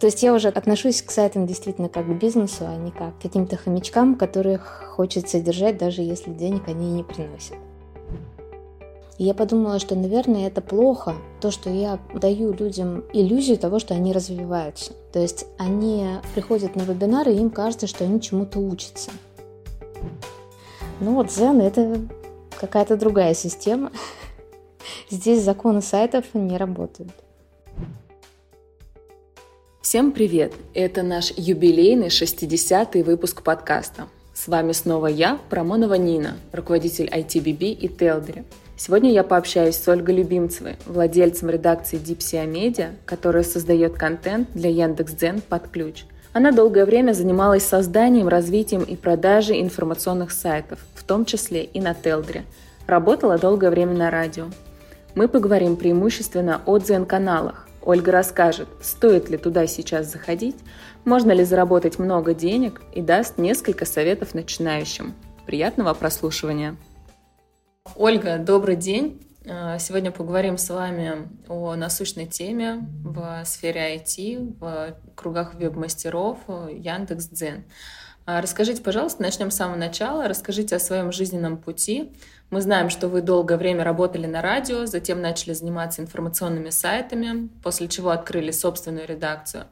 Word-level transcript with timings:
То 0.00 0.06
есть 0.06 0.22
я 0.22 0.32
уже 0.32 0.48
отношусь 0.48 1.02
к 1.02 1.10
сайтам 1.10 1.46
действительно 1.46 1.88
как 1.88 2.06
к 2.06 2.20
бизнесу, 2.20 2.66
а 2.66 2.76
не 2.76 2.92
как 2.92 3.18
к 3.18 3.22
каким-то 3.22 3.56
хомячкам, 3.56 4.14
которых 4.14 4.92
хочется 4.94 5.40
держать, 5.40 5.76
даже 5.76 6.02
если 6.02 6.30
денег 6.30 6.68
они 6.68 6.92
не 6.92 7.02
приносят. 7.02 7.56
И 9.18 9.24
я 9.24 9.34
подумала, 9.34 9.80
что, 9.80 9.96
наверное, 9.96 10.46
это 10.46 10.60
плохо, 10.60 11.16
то, 11.40 11.50
что 11.50 11.68
я 11.70 11.98
даю 12.14 12.52
людям 12.52 13.02
иллюзию 13.12 13.58
того, 13.58 13.80
что 13.80 13.94
они 13.94 14.12
развиваются. 14.12 14.92
То 15.12 15.18
есть 15.18 15.46
они 15.58 16.06
приходят 16.34 16.76
на 16.76 16.82
вебинары, 16.82 17.32
и 17.32 17.38
им 17.38 17.50
кажется, 17.50 17.88
что 17.88 18.04
они 18.04 18.20
чему-то 18.20 18.60
учатся. 18.60 19.10
Ну 21.00 21.14
вот 21.14 21.26
Zen— 21.26 21.60
это 21.62 22.00
какая-то 22.60 22.96
другая 22.96 23.34
система. 23.34 23.90
Здесь 25.10 25.42
законы 25.42 25.82
сайтов 25.82 26.24
не 26.34 26.56
работают. 26.56 27.10
Всем 29.88 30.12
привет! 30.12 30.52
Это 30.74 31.02
наш 31.02 31.32
юбилейный 31.34 32.08
60-й 32.08 33.02
выпуск 33.02 33.42
подкаста. 33.42 34.08
С 34.34 34.46
вами 34.46 34.72
снова 34.72 35.06
я, 35.06 35.38
Промонова 35.48 35.94
Нина, 35.94 36.36
руководитель 36.52 37.06
ITBB 37.06 37.70
и 37.70 37.88
Телдери. 37.88 38.44
Сегодня 38.76 39.10
я 39.10 39.24
пообщаюсь 39.24 39.76
с 39.76 39.88
Ольгой 39.88 40.16
Любимцевой, 40.16 40.76
владельцем 40.84 41.48
редакции 41.48 41.98
Dipsia 41.98 42.46
Media, 42.46 42.90
которая 43.06 43.42
создает 43.42 43.94
контент 43.94 44.50
для 44.52 44.68
Яндекс.Дзен 44.68 45.40
под 45.40 45.68
ключ. 45.68 46.04
Она 46.34 46.52
долгое 46.52 46.84
время 46.84 47.14
занималась 47.14 47.64
созданием, 47.64 48.28
развитием 48.28 48.82
и 48.82 48.94
продажей 48.94 49.62
информационных 49.62 50.32
сайтов, 50.32 50.80
в 50.96 51.02
том 51.02 51.24
числе 51.24 51.64
и 51.64 51.80
на 51.80 51.94
Телдре. 51.94 52.44
Работала 52.86 53.38
долгое 53.38 53.70
время 53.70 53.94
на 53.94 54.10
радио. 54.10 54.48
Мы 55.14 55.28
поговорим 55.28 55.76
преимущественно 55.76 56.60
о 56.66 56.76
дзен-каналах. 56.76 57.67
Ольга 57.82 58.12
расскажет, 58.12 58.68
стоит 58.80 59.28
ли 59.30 59.38
туда 59.38 59.66
сейчас 59.66 60.10
заходить, 60.10 60.56
можно 61.04 61.32
ли 61.32 61.44
заработать 61.44 61.98
много 61.98 62.34
денег 62.34 62.82
и 62.92 63.00
даст 63.00 63.38
несколько 63.38 63.84
советов 63.84 64.34
начинающим. 64.34 65.14
Приятного 65.46 65.94
прослушивания! 65.94 66.76
Ольга, 67.96 68.38
добрый 68.38 68.76
день. 68.76 69.22
А, 69.48 69.78
сегодня 69.78 70.10
поговорим 70.10 70.58
с 70.58 70.68
вами 70.68 71.28
о 71.48 71.74
насущной 71.74 72.26
теме 72.26 72.86
в 73.02 73.42
сфере 73.46 73.96
IT, 73.96 74.58
в 74.60 74.96
кругах 75.14 75.54
веб-мастеров 75.54 76.38
Яндекс.Дзен. 76.48 77.64
А, 77.64 78.07
расскажите, 78.42 78.82
пожалуйста, 78.82 79.22
начнем 79.22 79.50
с 79.50 79.56
самого 79.56 79.76
начала. 79.76 80.28
Расскажите 80.28 80.76
о 80.76 80.80
своем 80.80 81.12
жизненном 81.12 81.56
пути. 81.56 82.12
Мы 82.50 82.60
знаем, 82.60 82.90
что 82.90 83.08
вы 83.08 83.22
долгое 83.22 83.56
время 83.56 83.84
работали 83.84 84.26
на 84.26 84.42
радио, 84.42 84.84
затем 84.84 85.22
начали 85.22 85.54
заниматься 85.54 86.02
информационными 86.02 86.70
сайтами, 86.70 87.48
после 87.62 87.88
чего 87.88 88.10
открыли 88.10 88.50
собственную 88.50 89.06
редакцию. 89.06 89.64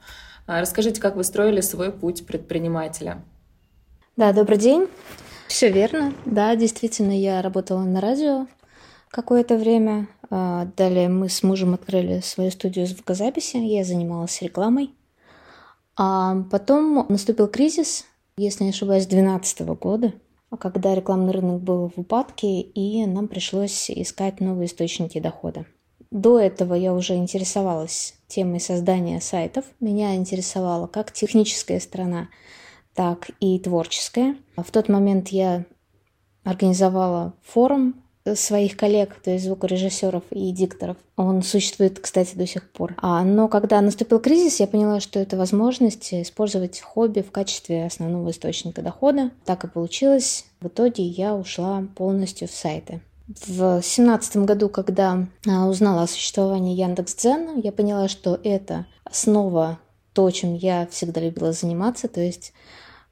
А, 0.47 0.61
расскажите, 0.61 1.01
как 1.01 1.17
вы 1.17 1.25
строили 1.25 1.61
свой 1.61 1.93
путь 1.93 2.27
предпринимателя. 2.27 3.23
Да, 4.17 4.33
добрый 4.33 4.59
день. 4.59 4.89
Все 5.49 5.71
верно. 5.71 6.15
Да, 6.25 6.57
действительно, 6.57 7.19
я 7.19 7.43
работала 7.43 7.83
на 7.83 8.01
радио 8.01 8.47
какое-то 9.11 9.57
время. 9.57 10.09
А, 10.31 10.67
далее 10.77 11.09
мы 11.09 11.29
с 11.29 11.43
мужем 11.43 11.75
открыли 11.75 12.21
свою 12.21 12.51
студию 12.51 12.87
звукозаписи. 12.87 13.59
Я 13.59 13.85
занималась 13.85 14.41
рекламой. 14.41 14.95
А 15.97 16.43
потом 16.51 17.07
наступил 17.09 17.49
кризис, 17.49 18.05
если 18.37 18.65
не 18.65 18.71
ошибаюсь, 18.71 19.07
2012 19.07 19.61
года, 19.81 20.13
когда 20.59 20.95
рекламный 20.95 21.33
рынок 21.33 21.63
был 21.63 21.91
в 21.95 22.01
упадке, 22.01 22.61
и 22.61 23.07
нам 23.07 23.29
пришлось 23.29 23.91
искать 23.91 24.41
новые 24.41 24.67
источники 24.67 25.19
дохода. 25.19 25.67
До 26.11 26.39
этого 26.39 26.75
я 26.75 26.95
уже 26.95 27.15
интересовалась 27.15 28.15
темой 28.29 28.61
создания 28.61 29.21
сайтов. 29.21 29.65
Меня 29.81 30.15
интересовала 30.15 30.87
как 30.87 31.13
техническая 31.13 31.81
сторона, 31.81 32.29
так 32.95 33.31
и 33.41 33.59
творческая. 33.59 34.37
В 34.57 34.71
тот 34.71 34.89
момент 34.89 35.29
я 35.29 35.65
организовала 36.45 37.35
форум 37.43 38.06
своих 38.35 38.77
коллег, 38.77 39.15
то 39.23 39.31
есть 39.31 39.45
звукорежиссеров 39.45 40.23
и 40.31 40.51
дикторов. 40.51 40.97
Он 41.17 41.43
существует, 41.43 41.99
кстати, 41.99 42.35
до 42.35 42.47
сих 42.47 42.71
пор. 42.71 42.95
А, 42.99 43.23
но 43.25 43.49
когда 43.49 43.81
наступил 43.81 44.19
кризис, 44.19 44.61
я 44.61 44.67
поняла, 44.67 45.01
что 45.01 45.19
это 45.19 45.37
возможность 45.37 46.13
использовать 46.13 46.81
хобби 46.81 47.21
в 47.21 47.31
качестве 47.31 47.87
основного 47.87 48.31
источника 48.31 48.83
дохода. 48.83 49.31
Так 49.45 49.65
и 49.65 49.69
получилось. 49.69 50.47
В 50.61 50.69
итоге 50.69 51.05
я 51.05 51.35
ушла 51.35 51.85
полностью 51.95 52.49
в 52.49 52.53
сайты. 52.53 53.01
В 53.29 53.47
2017 53.47 54.37
году, 54.39 54.69
когда 54.69 55.27
а, 55.49 55.67
узнала 55.67 56.03
о 56.03 56.07
существовании 56.07 56.77
Яндекс.Дзен, 56.77 57.61
я 57.61 57.73
поняла, 57.73 58.09
что 58.09 58.39
это 58.43 58.87
снова 59.11 59.79
то, 60.13 60.31
чем 60.31 60.55
я 60.55 60.87
всегда 60.91 61.21
любила 61.21 61.53
заниматься, 61.53 62.09
то 62.09 62.21
есть 62.21 62.53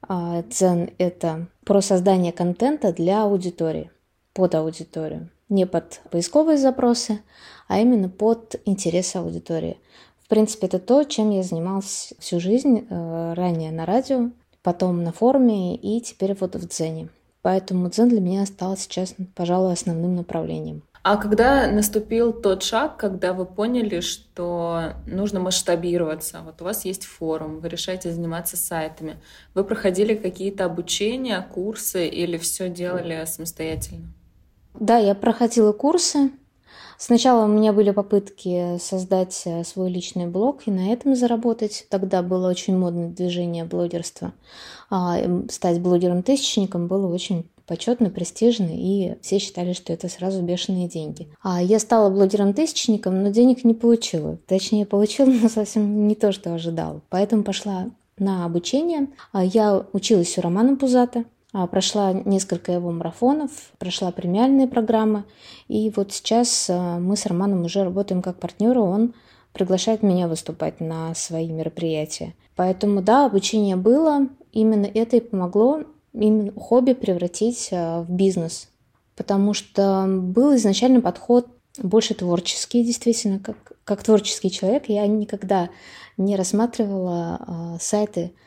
а, 0.01 0.43
Дзен— 0.43 0.89
это 0.97 1.47
про 1.65 1.81
создание 1.81 2.31
контента 2.31 2.93
для 2.93 3.23
аудитории, 3.23 3.91
под 4.35 4.53
аудиторию. 4.53 5.29
Не 5.49 5.65
под 5.65 6.01
поисковые 6.11 6.59
запросы, 6.59 7.21
а 7.67 7.79
именно 7.79 8.09
под 8.09 8.55
интересы 8.65 9.17
аудитории. 9.17 9.77
В 10.23 10.27
принципе, 10.27 10.67
это 10.67 10.77
то, 10.77 11.03
чем 11.03 11.31
я 11.31 11.41
занималась 11.41 12.13
всю 12.19 12.39
жизнь, 12.39 12.85
э, 12.87 13.33
ранее 13.33 13.71
на 13.71 13.85
радио, 13.85 14.29
потом 14.61 15.03
на 15.03 15.11
форуме 15.11 15.75
и 15.75 16.01
теперь 16.01 16.35
вот 16.39 16.55
в 16.55 16.67
Дзене. 16.67 17.09
Поэтому 17.43 17.89
дзен 17.89 18.09
для 18.09 18.21
меня 18.21 18.43
стал 18.47 18.75
сейчас, 18.75 19.13
пожалуй, 19.35 19.73
основным 19.73 20.15
направлением. 20.15 20.81
А 21.03 21.17
когда 21.17 21.69
наступил 21.69 22.33
тот 22.33 22.63
шаг, 22.63 22.97
когда 22.97 23.33
вы 23.33 23.45
поняли, 23.45 23.99
что 23.99 24.93
нужно 25.05 25.39
масштабироваться, 25.39 26.41
вот 26.43 26.59
у 26.63 26.65
вас 26.65 26.83
есть 26.85 27.05
форум, 27.05 27.59
вы 27.59 27.69
решаете 27.69 28.11
заниматься 28.11 28.57
сайтами, 28.57 29.17
вы 29.53 29.63
проходили 29.63 30.15
какие-то 30.15 30.65
обучения, 30.65 31.47
курсы 31.53 32.07
или 32.07 32.39
все 32.39 32.67
делали 32.67 33.23
самостоятельно? 33.27 34.07
Да, 34.79 34.97
я 34.97 35.15
проходила 35.15 35.71
курсы. 35.71 36.31
Сначала 36.97 37.45
у 37.45 37.47
меня 37.47 37.73
были 37.73 37.91
попытки 37.91 38.77
создать 38.79 39.41
э, 39.45 39.63
свой 39.63 39.89
личный 39.89 40.27
блог 40.27 40.61
и 40.65 40.71
на 40.71 40.93
этом 40.93 41.15
заработать. 41.15 41.85
Тогда 41.89 42.21
было 42.21 42.49
очень 42.49 42.77
модное 42.77 43.09
движение 43.09 43.65
блогерства. 43.65 44.33
А, 44.89 45.17
стать 45.49 45.81
блогером-тысячником 45.81 46.87
было 46.87 47.13
очень 47.13 47.45
почетно, 47.67 48.09
престижно, 48.09 48.69
и 48.71 49.15
все 49.21 49.39
считали, 49.39 49.73
что 49.73 49.91
это 49.91 50.07
сразу 50.07 50.41
бешеные 50.41 50.87
деньги. 50.87 51.27
А 51.41 51.61
я 51.61 51.79
стала 51.79 52.09
блогером-тысячником, 52.09 53.23
но 53.23 53.29
денег 53.29 53.63
не 53.63 53.73
получила. 53.73 54.37
Точнее, 54.47 54.85
получила, 54.85 55.25
но 55.41 55.49
совсем 55.49 56.07
не 56.07 56.15
то, 56.15 56.31
что 56.31 56.53
ожидала. 56.53 57.01
Поэтому 57.09 57.43
пошла 57.43 57.89
на 58.17 58.45
обучение. 58.45 59.07
А 59.31 59.43
я 59.43 59.85
училась 59.91 60.37
у 60.37 60.41
Романа 60.41 60.77
Пузата, 60.77 61.25
прошла 61.67 62.11
несколько 62.11 62.73
его 62.73 62.91
марафонов, 62.91 63.51
прошла 63.77 64.11
премиальные 64.11 64.67
программы. 64.67 65.23
И 65.69 65.89
вот 65.95 66.11
сейчас 66.11 66.69
а, 66.69 66.99
мы 66.99 67.15
с 67.15 67.25
Романом 67.25 67.63
уже 67.63 67.85
работаем 67.85 68.21
как 68.21 68.39
партнеры. 68.39 68.81
Он 68.81 69.13
приглашает 69.53 70.03
меня 70.03 70.27
выступать 70.27 70.81
на 70.81 71.15
свои 71.15 71.47
мероприятия. 71.47 72.33
Поэтому 72.57 73.01
да, 73.01 73.25
обучение 73.25 73.77
было. 73.77 74.27
Именно 74.51 74.85
это 74.85 75.15
и 75.15 75.21
помогло 75.21 75.83
именно 76.11 76.51
хобби 76.59 76.91
превратить 76.91 77.69
а, 77.71 78.01
в 78.01 78.11
бизнес. 78.11 78.67
Потому 79.15 79.53
что 79.53 80.05
был 80.07 80.53
изначально 80.57 80.99
подход 80.99 81.47
больше 81.81 82.15
творческий, 82.15 82.83
действительно, 82.83 83.39
как, 83.39 83.55
как 83.85 84.03
творческий 84.03 84.51
человек. 84.51 84.89
Я 84.89 85.07
никогда 85.07 85.69
не 86.17 86.35
рассматривала 86.35 87.39
а, 87.39 87.77
сайты 87.79 88.33
а, 88.33 88.44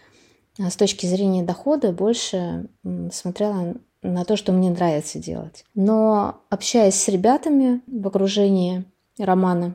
с 0.58 0.76
точки 0.76 1.06
зрения 1.06 1.42
дохода, 1.42 1.92
больше 1.92 2.66
смотрела 3.12 3.74
на 4.02 4.24
то, 4.24 4.36
что 4.36 4.52
мне 4.52 4.70
нравится 4.70 5.19
делать. 5.19 5.64
Но 5.74 6.41
общаясь 6.50 6.94
с 6.94 7.08
ребятами 7.08 7.80
в 7.86 8.06
окружении 8.06 8.84
романа, 9.19 9.74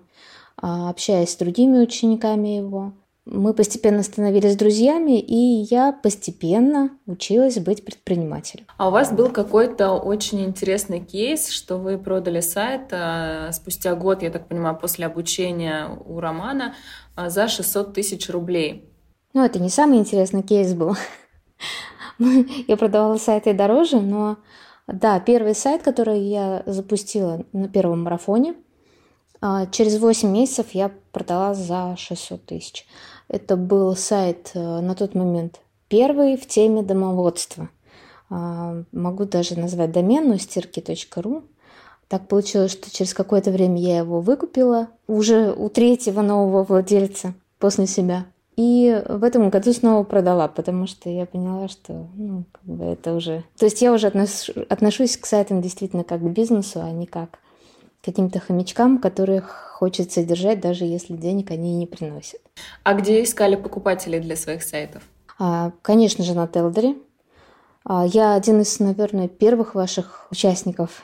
общаясь 0.57 1.31
с 1.31 1.37
другими 1.37 1.79
учениками 1.79 2.49
его, 2.49 2.93
мы 3.25 3.53
постепенно 3.53 4.03
становились 4.03 4.57
друзьями, 4.57 5.19
и 5.19 5.65
я 5.69 5.93
постепенно 5.93 6.89
училась 7.05 7.57
быть 7.57 7.85
предпринимателем. 7.85 8.65
А 8.77 8.89
у 8.89 8.91
вас 8.91 9.13
был 9.13 9.29
какой-то 9.29 9.91
очень 9.93 10.43
интересный 10.43 10.99
кейс, 10.99 11.49
что 11.49 11.77
вы 11.77 11.97
продали 11.97 12.41
сайт 12.41 12.89
а, 12.91 13.51
спустя 13.53 13.95
год, 13.95 14.23
я 14.23 14.29
так 14.29 14.47
понимаю, 14.49 14.77
после 14.77 15.05
обучения 15.05 15.87
у 16.05 16.19
Романа 16.19 16.75
а, 17.15 17.29
за 17.29 17.47
600 17.47 17.93
тысяч 17.93 18.29
рублей. 18.29 18.89
Ну, 19.33 19.43
это 19.43 19.59
не 19.59 19.69
самый 19.69 19.97
интересный 19.97 20.43
кейс 20.43 20.73
был. 20.73 20.95
Я 22.67 22.77
продавала 22.77 23.17
сайты 23.17 23.53
дороже, 23.53 23.99
но 23.99 24.37
да, 24.87 25.19
первый 25.19 25.55
сайт, 25.55 25.81
который 25.81 26.19
я 26.19 26.61
запустила 26.65 27.45
на 27.53 27.67
первом 27.69 28.03
марафоне, 28.03 28.53
а, 29.41 29.65
через 29.67 29.97
8 29.97 30.29
месяцев 30.29 30.67
я 30.71 30.91
продала 31.11 31.53
за 31.53 31.95
600 31.97 32.45
тысяч. 32.45 32.85
Это 33.27 33.55
был 33.55 33.95
сайт 33.95 34.51
э, 34.53 34.79
на 34.79 34.93
тот 34.93 35.15
момент 35.15 35.61
первый 35.87 36.37
в 36.37 36.47
теме 36.47 36.81
домоводства. 36.81 37.69
А, 38.29 38.83
могу 38.91 39.25
даже 39.25 39.57
назвать 39.59 39.91
домен, 39.91 40.37
стирки.ру. 40.37 41.43
Так 42.07 42.27
получилось, 42.27 42.71
что 42.71 42.91
через 42.91 43.13
какое-то 43.13 43.51
время 43.51 43.79
я 43.79 43.99
его 43.99 44.21
выкупила 44.21 44.89
уже 45.07 45.51
у 45.51 45.69
третьего 45.69 46.21
нового 46.21 46.63
владельца 46.63 47.33
после 47.57 47.87
себя. 47.87 48.25
И 48.55 49.03
в 49.07 49.23
этом 49.23 49.49
году 49.49 49.73
снова 49.73 50.03
продала, 50.03 50.47
потому 50.47 50.85
что 50.85 51.09
я 51.09 51.25
поняла, 51.25 51.67
что 51.67 52.07
ну, 52.15 52.45
как 52.51 52.63
бы 52.63 52.85
это 52.85 53.13
уже... 53.13 53.43
То 53.57 53.65
есть 53.65 53.81
я 53.81 53.91
уже 53.91 54.07
отнош... 54.07 54.49
отношусь 54.69 55.17
к 55.17 55.25
сайтам 55.25 55.61
действительно 55.61 56.03
как 56.03 56.21
к 56.21 56.29
бизнесу, 56.29 56.81
а 56.81 56.91
не 56.91 57.07
как 57.07 57.31
к 57.31 58.05
каким-то 58.05 58.39
хомячкам, 58.39 58.99
которых 58.99 59.73
хочется 59.79 60.23
держать, 60.23 60.59
даже 60.59 60.85
если 60.85 61.15
денег 61.15 61.49
они 61.49 61.75
не 61.75 61.87
приносят. 61.87 62.41
А 62.83 62.93
где 62.93 63.23
искали 63.23 63.55
покупателей 63.55 64.19
для 64.19 64.35
своих 64.35 64.61
сайтов? 64.61 65.03
А, 65.39 65.71
конечно 65.81 66.23
же, 66.23 66.35
на 66.35 66.47
Телдере. 66.47 66.95
А, 67.83 68.05
я 68.05 68.35
один 68.35 68.61
из, 68.61 68.79
наверное, 68.79 69.27
первых 69.27 69.73
ваших 69.73 70.27
участников. 70.29 71.01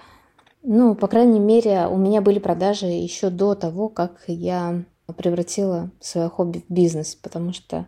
Ну, 0.62 0.94
по 0.94 1.08
крайней 1.08 1.40
мере, 1.40 1.88
у 1.88 1.98
меня 1.98 2.22
были 2.22 2.38
продажи 2.40 2.86
еще 2.86 3.30
до 3.30 3.56
того, 3.56 3.90
как 3.90 4.24
я 4.28 4.84
превратила 5.14 5.92
свое 6.00 6.30
хобби 6.30 6.64
в 6.68 6.74
бизнес, 6.74 7.16
потому 7.16 7.54
что 7.54 7.88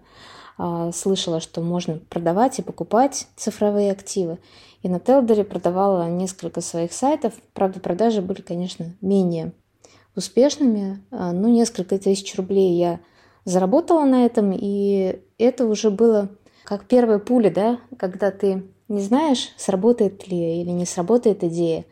а, 0.57 0.91
слышала, 0.91 1.39
что 1.39 1.62
можно 1.62 2.00
продавать 2.09 2.59
и 2.59 2.62
покупать 2.62 3.27
цифровые 3.35 3.91
активы. 3.91 4.38
И 4.83 4.89
на 4.89 5.00
Телдере 5.00 5.44
продавала 5.44 6.09
несколько 6.09 6.62
своих 6.62 6.94
сайтов. 6.94 7.33
Правда, 7.53 7.79
продажи 7.79 8.21
были, 8.21 8.41
конечно, 8.41 8.94
менее 9.01 9.53
успешными. 10.15 11.01
А, 11.12 11.31
ну, 11.31 11.47
несколько 11.50 11.97
тысяч 11.97 12.35
рублей 12.35 12.77
я 12.77 13.00
заработала 13.45 14.06
на 14.06 14.25
этом, 14.25 14.51
и 14.53 15.19
это 15.38 15.65
уже 15.65 15.89
было 15.89 16.29
как 16.63 16.85
первая 16.85 17.19
пуля, 17.19 17.50
да, 17.50 17.79
когда 17.97 18.31
ты 18.31 18.63
не 18.88 19.01
знаешь, 19.01 19.50
сработает 19.57 20.27
ли 20.27 20.62
или 20.62 20.69
не 20.69 20.85
сработает 20.85 21.44
идея, 21.44 21.85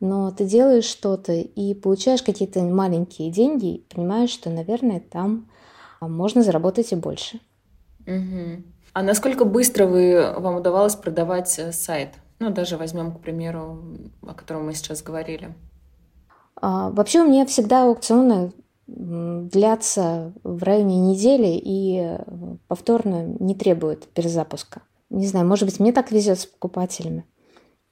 но 0.00 0.30
ты 0.30 0.44
делаешь 0.44 0.84
что-то 0.84 1.32
и 1.32 1.74
получаешь 1.74 2.22
какие-то 2.22 2.62
маленькие 2.62 3.30
деньги, 3.30 3.76
и 3.76 3.94
понимаешь, 3.94 4.30
что, 4.30 4.50
наверное, 4.50 5.00
там 5.00 5.48
а, 6.00 6.08
можно 6.08 6.42
заработать 6.42 6.92
и 6.92 6.96
больше. 6.96 7.40
Угу. 8.06 8.62
А 8.92 9.02
насколько 9.02 9.44
быстро 9.44 9.86
вы, 9.86 10.34
вам 10.36 10.56
удавалось 10.56 10.96
продавать 10.96 11.58
э, 11.58 11.72
сайт? 11.72 12.10
Ну, 12.38 12.50
даже 12.50 12.76
возьмем, 12.76 13.12
к 13.12 13.20
примеру, 13.20 13.82
о 14.22 14.34
котором 14.34 14.66
мы 14.66 14.74
сейчас 14.74 15.02
говорили. 15.02 15.54
А, 16.60 16.90
вообще 16.90 17.22
у 17.22 17.28
меня 17.28 17.46
всегда 17.46 17.84
аукционы 17.84 18.52
длятся 18.86 20.32
в 20.44 20.62
районе 20.62 20.98
недели 20.98 21.60
и 21.60 21.98
э, 22.02 22.24
повторно 22.68 23.24
не 23.24 23.54
требуют 23.54 24.06
перезапуска. 24.08 24.82
Не 25.10 25.26
знаю, 25.26 25.46
может 25.46 25.66
быть, 25.66 25.80
мне 25.80 25.92
так 25.92 26.12
везет 26.12 26.38
с 26.38 26.46
покупателями, 26.46 27.24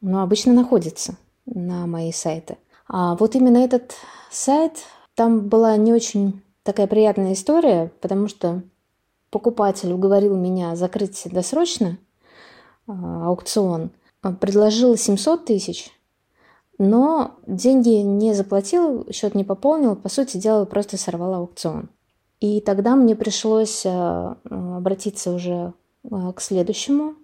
но 0.01 0.23
обычно 0.23 0.53
находится 0.53 1.17
на 1.47 1.87
мои 1.87 2.13
сайты. 2.13 2.59
А 2.87 3.15
вот 3.17 3.35
именно 3.35 3.59
этот 3.59 3.95
сайт, 4.31 4.79
там 5.15 5.49
была 5.49 5.77
не 5.77 5.93
очень 5.93 6.43
такая 6.63 6.87
приятная 6.87 7.33
история, 7.33 7.93
потому 8.01 8.29
что 8.29 8.63
покупатель 9.31 9.93
уговорил 9.93 10.37
меня 10.37 10.77
закрыть 10.77 11.23
досрочно 11.31 11.99
а, 12.87 13.27
аукцион, 13.27 13.91
предложил 14.41 14.97
700 14.97 15.45
тысяч, 15.45 15.91
но 16.79 17.37
деньги 17.47 18.01
не 18.03 18.35
заплатил, 18.35 19.07
счет 19.13 19.35
не 19.35 19.45
пополнил, 19.45 19.97
по 19.97 20.09
сути 20.09 20.37
дела, 20.37 20.65
просто 20.65 20.97
сорвал 20.97 21.35
аукцион. 21.35 21.89
И 22.41 22.61
тогда 22.61 22.97
мне 22.97 23.15
пришлось 23.15 23.85
а, 23.87 24.37
обратиться 24.45 25.33
уже 25.33 25.73
а, 26.11 26.33
к 26.33 26.41
следующему 26.41 27.15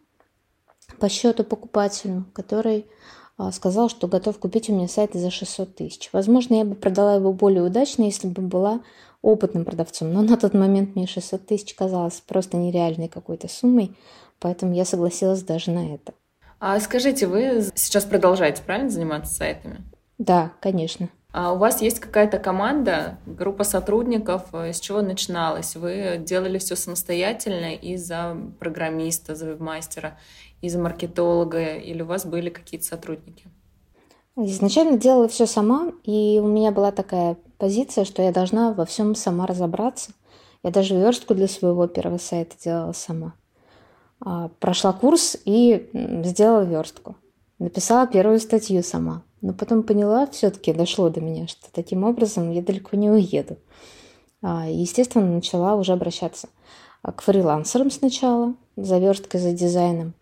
по 0.98 1.08
счету 1.08 1.44
покупателю, 1.44 2.24
который 2.32 2.86
а, 2.86 3.19
сказал, 3.52 3.88
что 3.88 4.06
готов 4.06 4.38
купить 4.38 4.68
у 4.68 4.74
меня 4.74 4.88
сайт 4.88 5.14
за 5.14 5.30
600 5.30 5.74
тысяч. 5.74 6.10
Возможно, 6.12 6.54
я 6.54 6.64
бы 6.64 6.74
продала 6.74 7.14
его 7.14 7.32
более 7.32 7.62
удачно, 7.62 8.02
если 8.02 8.28
бы 8.28 8.42
была 8.42 8.80
опытным 9.22 9.64
продавцом, 9.64 10.12
но 10.12 10.22
на 10.22 10.36
тот 10.36 10.54
момент 10.54 10.94
мне 10.96 11.06
600 11.06 11.46
тысяч 11.46 11.74
казалось 11.74 12.22
просто 12.26 12.56
нереальной 12.56 13.08
какой-то 13.08 13.48
суммой, 13.48 13.96
поэтому 14.38 14.74
я 14.74 14.84
согласилась 14.84 15.42
даже 15.42 15.70
на 15.70 15.94
это. 15.94 16.12
А 16.58 16.78
скажите, 16.80 17.26
вы 17.26 17.64
сейчас 17.74 18.04
продолжаете, 18.04 18.62
правильно, 18.62 18.90
заниматься 18.90 19.34
сайтами? 19.34 19.82
Да, 20.18 20.52
конечно. 20.60 21.08
А 21.32 21.52
у 21.52 21.58
вас 21.58 21.80
есть 21.80 22.00
какая-то 22.00 22.38
команда, 22.38 23.18
группа 23.24 23.62
сотрудников, 23.62 24.46
э, 24.52 24.72
с 24.72 24.80
чего 24.80 25.00
начиналось? 25.00 25.76
Вы 25.76 26.16
делали 26.18 26.58
все 26.58 26.74
самостоятельно 26.74 27.72
из-за 27.74 28.36
программиста, 28.58 29.36
за 29.36 29.46
вебмастера, 29.46 30.18
из-за 30.60 30.78
маркетолога, 30.78 31.76
или 31.76 32.02
у 32.02 32.06
вас 32.06 32.26
были 32.26 32.50
какие-то 32.50 32.86
сотрудники? 32.86 33.48
Изначально 34.36 34.96
делала 34.96 35.28
все 35.28 35.46
сама, 35.46 35.92
и 36.04 36.40
у 36.42 36.46
меня 36.46 36.70
была 36.70 36.92
такая 36.92 37.36
позиция, 37.58 38.04
что 38.04 38.22
я 38.22 38.32
должна 38.32 38.72
во 38.72 38.84
всем 38.84 39.14
сама 39.14 39.46
разобраться. 39.46 40.12
Я 40.62 40.70
даже 40.70 40.96
верстку 40.96 41.34
для 41.34 41.48
своего 41.48 41.86
первого 41.86 42.18
сайта 42.18 42.56
делала 42.62 42.92
сама. 42.92 43.34
А, 44.20 44.48
прошла 44.60 44.92
курс 44.92 45.36
и 45.44 45.90
сделала 45.92 46.62
верстку. 46.62 47.16
Написала 47.58 48.06
первую 48.06 48.40
статью 48.40 48.82
сама. 48.82 49.22
Но 49.40 49.54
потом 49.54 49.82
поняла, 49.82 50.26
все-таки 50.26 50.72
дошло 50.72 51.08
до 51.08 51.20
меня, 51.20 51.46
что 51.46 51.72
таким 51.72 52.04
образом 52.04 52.50
я 52.50 52.62
далеко 52.62 52.96
не 52.96 53.10
уеду. 53.10 53.56
А, 54.42 54.68
естественно, 54.68 55.26
начала 55.26 55.74
уже 55.74 55.92
обращаться 55.92 56.48
к 57.02 57.22
фрилансерам 57.22 57.90
сначала, 57.90 58.54
за 58.76 58.98
версткой, 58.98 59.40
за 59.40 59.52
дизайном. 59.52 60.14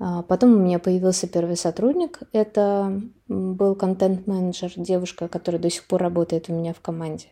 А, 0.00 0.22
потом 0.22 0.54
у 0.54 0.58
меня 0.58 0.78
появился 0.78 1.26
первый 1.26 1.56
сотрудник. 1.56 2.20
Это 2.32 3.00
был 3.26 3.74
контент-менеджер, 3.74 4.72
девушка, 4.76 5.28
которая 5.28 5.60
до 5.60 5.70
сих 5.70 5.86
пор 5.86 6.02
работает 6.02 6.48
у 6.48 6.52
меня 6.52 6.72
в 6.72 6.80
команде. 6.80 7.26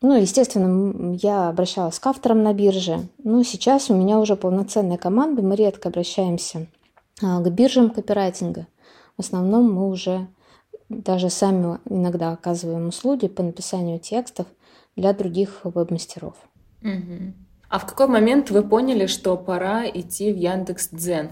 Ну, 0.00 0.16
естественно, 0.16 1.14
я 1.20 1.48
обращалась 1.48 1.98
к 1.98 2.06
авторам 2.06 2.42
на 2.42 2.52
бирже. 2.52 3.08
Но 3.22 3.42
сейчас 3.42 3.90
у 3.90 3.94
меня 3.94 4.18
уже 4.20 4.36
полноценная 4.36 4.96
команда. 4.96 5.42
Мы 5.42 5.56
редко 5.56 5.88
обращаемся 5.88 6.66
а, 7.22 7.40
к 7.40 7.50
биржам 7.52 7.90
копирайтинга. 7.90 8.66
В 9.16 9.20
основном 9.20 9.72
мы 9.72 9.88
уже 9.88 10.28
даже 10.88 11.30
сами 11.30 11.78
иногда 11.88 12.32
оказываем 12.32 12.88
услуги 12.88 13.28
по 13.28 13.42
написанию 13.42 13.98
текстов 13.98 14.46
для 14.96 15.12
других 15.12 15.60
веб-мастеров. 15.64 16.34
Угу. 16.82 17.34
А 17.68 17.78
в 17.78 17.86
какой 17.86 18.06
момент 18.06 18.50
вы 18.50 18.62
поняли, 18.62 19.06
что 19.06 19.36
пора 19.36 19.86
идти 19.88 20.32
в 20.32 20.36
Яндекс 20.36 20.88
Дзен? 20.90 21.30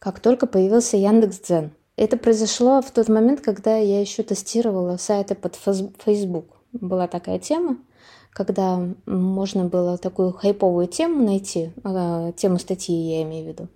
Как 0.00 0.18
только 0.18 0.46
появился 0.46 0.96
Яндекс 0.96 1.40
Дзен. 1.40 1.72
Это 1.96 2.16
произошло 2.16 2.80
в 2.80 2.90
тот 2.90 3.10
момент, 3.10 3.42
когда 3.42 3.76
я 3.76 4.00
еще 4.00 4.22
тестировала 4.22 4.96
сайты 4.96 5.34
под 5.34 5.56
Facebook. 5.56 6.46
Была 6.72 7.06
такая 7.06 7.38
тема, 7.38 7.76
когда 8.30 8.80
можно 9.04 9.66
было 9.66 9.98
такую 9.98 10.32
хайповую 10.32 10.86
тему 10.86 11.22
найти, 11.22 11.72
а, 11.84 12.32
тему 12.32 12.58
статьи 12.58 12.94
я 12.94 13.22
имею 13.24 13.44
в 13.44 13.48
виду, 13.48 13.68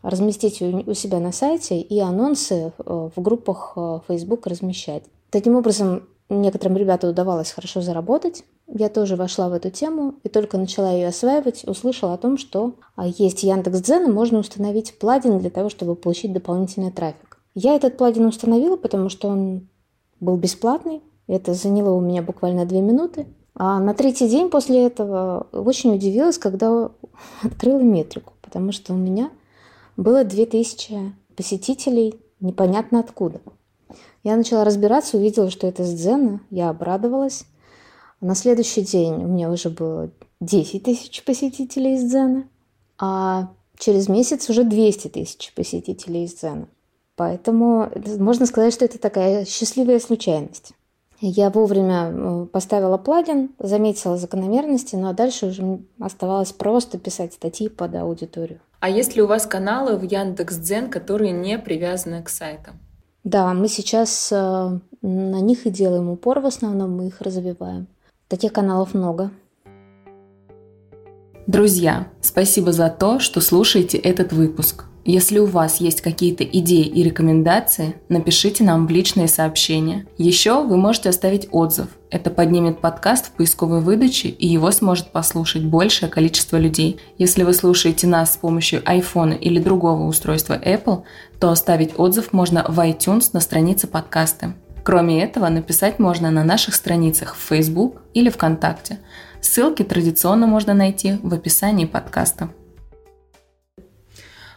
разместить 0.00 0.62
у 0.62 0.94
себя 0.94 1.20
на 1.20 1.30
сайте 1.30 1.78
и 1.78 2.00
анонсы 2.00 2.72
э, 2.78 3.10
в 3.14 3.20
группах 3.20 3.74
э, 3.76 3.98
Facebook 4.08 4.46
размещать. 4.46 5.02
Таким 5.28 5.56
образом, 5.56 6.08
некоторым 6.30 6.78
ребятам 6.78 7.10
удавалось 7.10 7.50
хорошо 7.50 7.82
заработать. 7.82 8.44
Я 8.72 8.88
тоже 8.88 9.16
вошла 9.16 9.48
в 9.48 9.52
эту 9.52 9.70
тему 9.70 10.14
и 10.22 10.28
только 10.28 10.56
начала 10.56 10.92
ее 10.92 11.08
осваивать, 11.08 11.64
услышала 11.66 12.14
о 12.14 12.18
том, 12.18 12.38
что 12.38 12.74
а, 12.94 13.06
есть 13.06 13.42
Яндекс.Дзен 13.42 14.08
и 14.08 14.12
можно 14.12 14.38
установить 14.38 14.96
плагин 14.96 15.38
для 15.40 15.50
того, 15.50 15.70
чтобы 15.70 15.96
получить 15.96 16.32
дополнительный 16.32 16.92
трафик. 16.92 17.40
Я 17.54 17.74
этот 17.74 17.96
плагин 17.96 18.26
установила, 18.26 18.76
потому 18.76 19.08
что 19.08 19.26
он 19.26 19.68
был 20.20 20.36
бесплатный. 20.36 21.02
Это 21.26 21.54
заняло 21.54 21.94
у 21.94 22.00
меня 22.00 22.22
буквально 22.22 22.64
две 22.64 22.80
минуты. 22.80 23.26
А 23.56 23.80
на 23.80 23.92
третий 23.92 24.28
день 24.28 24.50
после 24.50 24.86
этого 24.86 25.48
очень 25.52 25.92
удивилась, 25.92 26.38
когда 26.38 26.90
открыла 27.42 27.80
метрику, 27.80 28.34
потому 28.40 28.70
что 28.70 28.94
у 28.94 28.96
меня 28.96 29.30
было 29.96 30.22
2000 30.22 31.12
посетителей 31.34 32.20
непонятно 32.38 33.00
откуда. 33.00 33.40
Я 34.22 34.36
начала 34.36 34.64
разбираться, 34.64 35.16
увидела, 35.16 35.50
что 35.50 35.66
это 35.66 35.82
с 35.84 35.92
Дзена, 35.92 36.40
я 36.50 36.70
обрадовалась. 36.70 37.46
На 38.20 38.34
следующий 38.34 38.82
день 38.82 39.14
у 39.14 39.28
меня 39.28 39.50
уже 39.50 39.70
было 39.70 40.10
10 40.40 40.82
тысяч 40.82 41.24
посетителей 41.24 41.94
из 41.94 42.04
Дзена, 42.04 42.44
а 42.98 43.48
через 43.78 44.08
месяц 44.08 44.48
уже 44.50 44.64
200 44.64 45.08
тысяч 45.08 45.52
посетителей 45.54 46.24
из 46.24 46.34
Дзена. 46.34 46.68
Поэтому 47.16 47.90
можно 48.18 48.46
сказать, 48.46 48.74
что 48.74 48.84
это 48.84 48.98
такая 48.98 49.44
счастливая 49.44 50.00
случайность. 50.00 50.72
Я 51.22 51.50
вовремя 51.50 52.10
э, 52.10 52.46
поставила 52.46 52.96
плагин, 52.96 53.50
заметила 53.58 54.16
закономерности, 54.16 54.96
но 54.96 55.12
дальше 55.12 55.46
уже 55.46 55.80
оставалось 55.98 56.52
просто 56.52 56.98
писать 56.98 57.34
статьи 57.34 57.68
под 57.68 57.94
аудиторию. 57.94 58.60
А 58.80 58.88
есть 58.88 59.16
ли 59.16 59.22
у 59.22 59.26
вас 59.26 59.44
каналы 59.44 59.98
в 59.98 60.02
Яндекс.Дзен, 60.02 60.88
которые 60.88 61.32
не 61.32 61.58
привязаны 61.58 62.22
к 62.22 62.30
сайтам? 62.30 62.78
Да, 63.22 63.52
мы 63.52 63.68
сейчас 63.68 64.32
э, 64.32 64.78
на 65.02 65.40
них 65.42 65.66
и 65.66 65.70
делаем 65.70 66.08
упор, 66.08 66.40
в 66.40 66.46
основном 66.46 66.96
мы 66.96 67.08
их 67.08 67.20
развиваем. 67.20 67.86
Таких 68.30 68.52
каналов 68.52 68.94
много. 68.94 69.32
Друзья, 71.48 72.06
спасибо 72.20 72.70
за 72.70 72.88
то, 72.88 73.18
что 73.18 73.40
слушаете 73.40 73.98
этот 73.98 74.32
выпуск. 74.32 74.84
Если 75.04 75.40
у 75.40 75.46
вас 75.46 75.80
есть 75.80 76.00
какие-то 76.00 76.44
идеи 76.44 76.84
и 76.84 77.02
рекомендации, 77.02 77.96
напишите 78.08 78.62
нам 78.62 78.86
в 78.86 78.90
личные 78.90 79.26
сообщения. 79.26 80.06
Еще 80.16 80.62
вы 80.62 80.76
можете 80.76 81.08
оставить 81.08 81.48
отзыв. 81.50 81.88
Это 82.10 82.30
поднимет 82.30 82.80
подкаст 82.80 83.26
в 83.26 83.30
поисковой 83.32 83.80
выдаче, 83.80 84.28
и 84.28 84.46
его 84.46 84.70
сможет 84.70 85.10
послушать 85.10 85.64
большее 85.64 86.08
количество 86.08 86.56
людей. 86.56 87.00
Если 87.18 87.42
вы 87.42 87.52
слушаете 87.52 88.06
нас 88.06 88.34
с 88.34 88.36
помощью 88.36 88.80
iPhone 88.82 89.36
или 89.36 89.58
другого 89.58 90.04
устройства 90.06 90.56
Apple, 90.56 91.02
то 91.40 91.50
оставить 91.50 91.98
отзыв 91.98 92.32
можно 92.32 92.64
в 92.68 92.78
iTunes 92.78 93.30
на 93.32 93.40
странице 93.40 93.88
подкаста. 93.88 94.54
Кроме 94.82 95.22
этого, 95.22 95.48
написать 95.48 95.98
можно 95.98 96.30
на 96.30 96.42
наших 96.42 96.74
страницах 96.74 97.34
в 97.34 97.38
Facebook 97.38 98.02
или 98.14 98.30
ВКонтакте. 98.30 98.98
Ссылки 99.40 99.82
традиционно 99.82 100.46
можно 100.46 100.74
найти 100.74 101.18
в 101.22 101.34
описании 101.34 101.84
подкаста. 101.84 102.48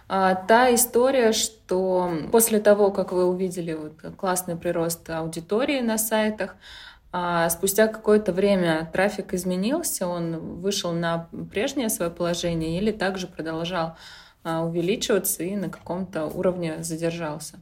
А, 0.07 0.35
та 0.35 0.73
история, 0.73 1.31
что 1.33 2.11
после 2.31 2.59
того, 2.59 2.91
как 2.91 3.11
вы 3.11 3.25
увидели 3.25 3.73
вот 3.73 4.15
классный 4.15 4.55
прирост 4.55 5.09
аудитории 5.09 5.81
на 5.81 5.97
сайтах, 5.97 6.55
а, 7.11 7.49
спустя 7.49 7.87
какое-то 7.87 8.31
время 8.31 8.89
трафик 8.91 9.33
изменился, 9.33 10.07
он 10.07 10.37
вышел 10.61 10.93
на 10.93 11.29
прежнее 11.51 11.89
свое 11.89 12.09
положение 12.09 12.79
или 12.79 12.91
также 12.91 13.27
продолжал 13.27 13.95
а, 14.43 14.63
увеличиваться 14.63 15.43
и 15.43 15.55
на 15.55 15.69
каком-то 15.69 16.25
уровне 16.25 16.83
задержался. 16.83 17.59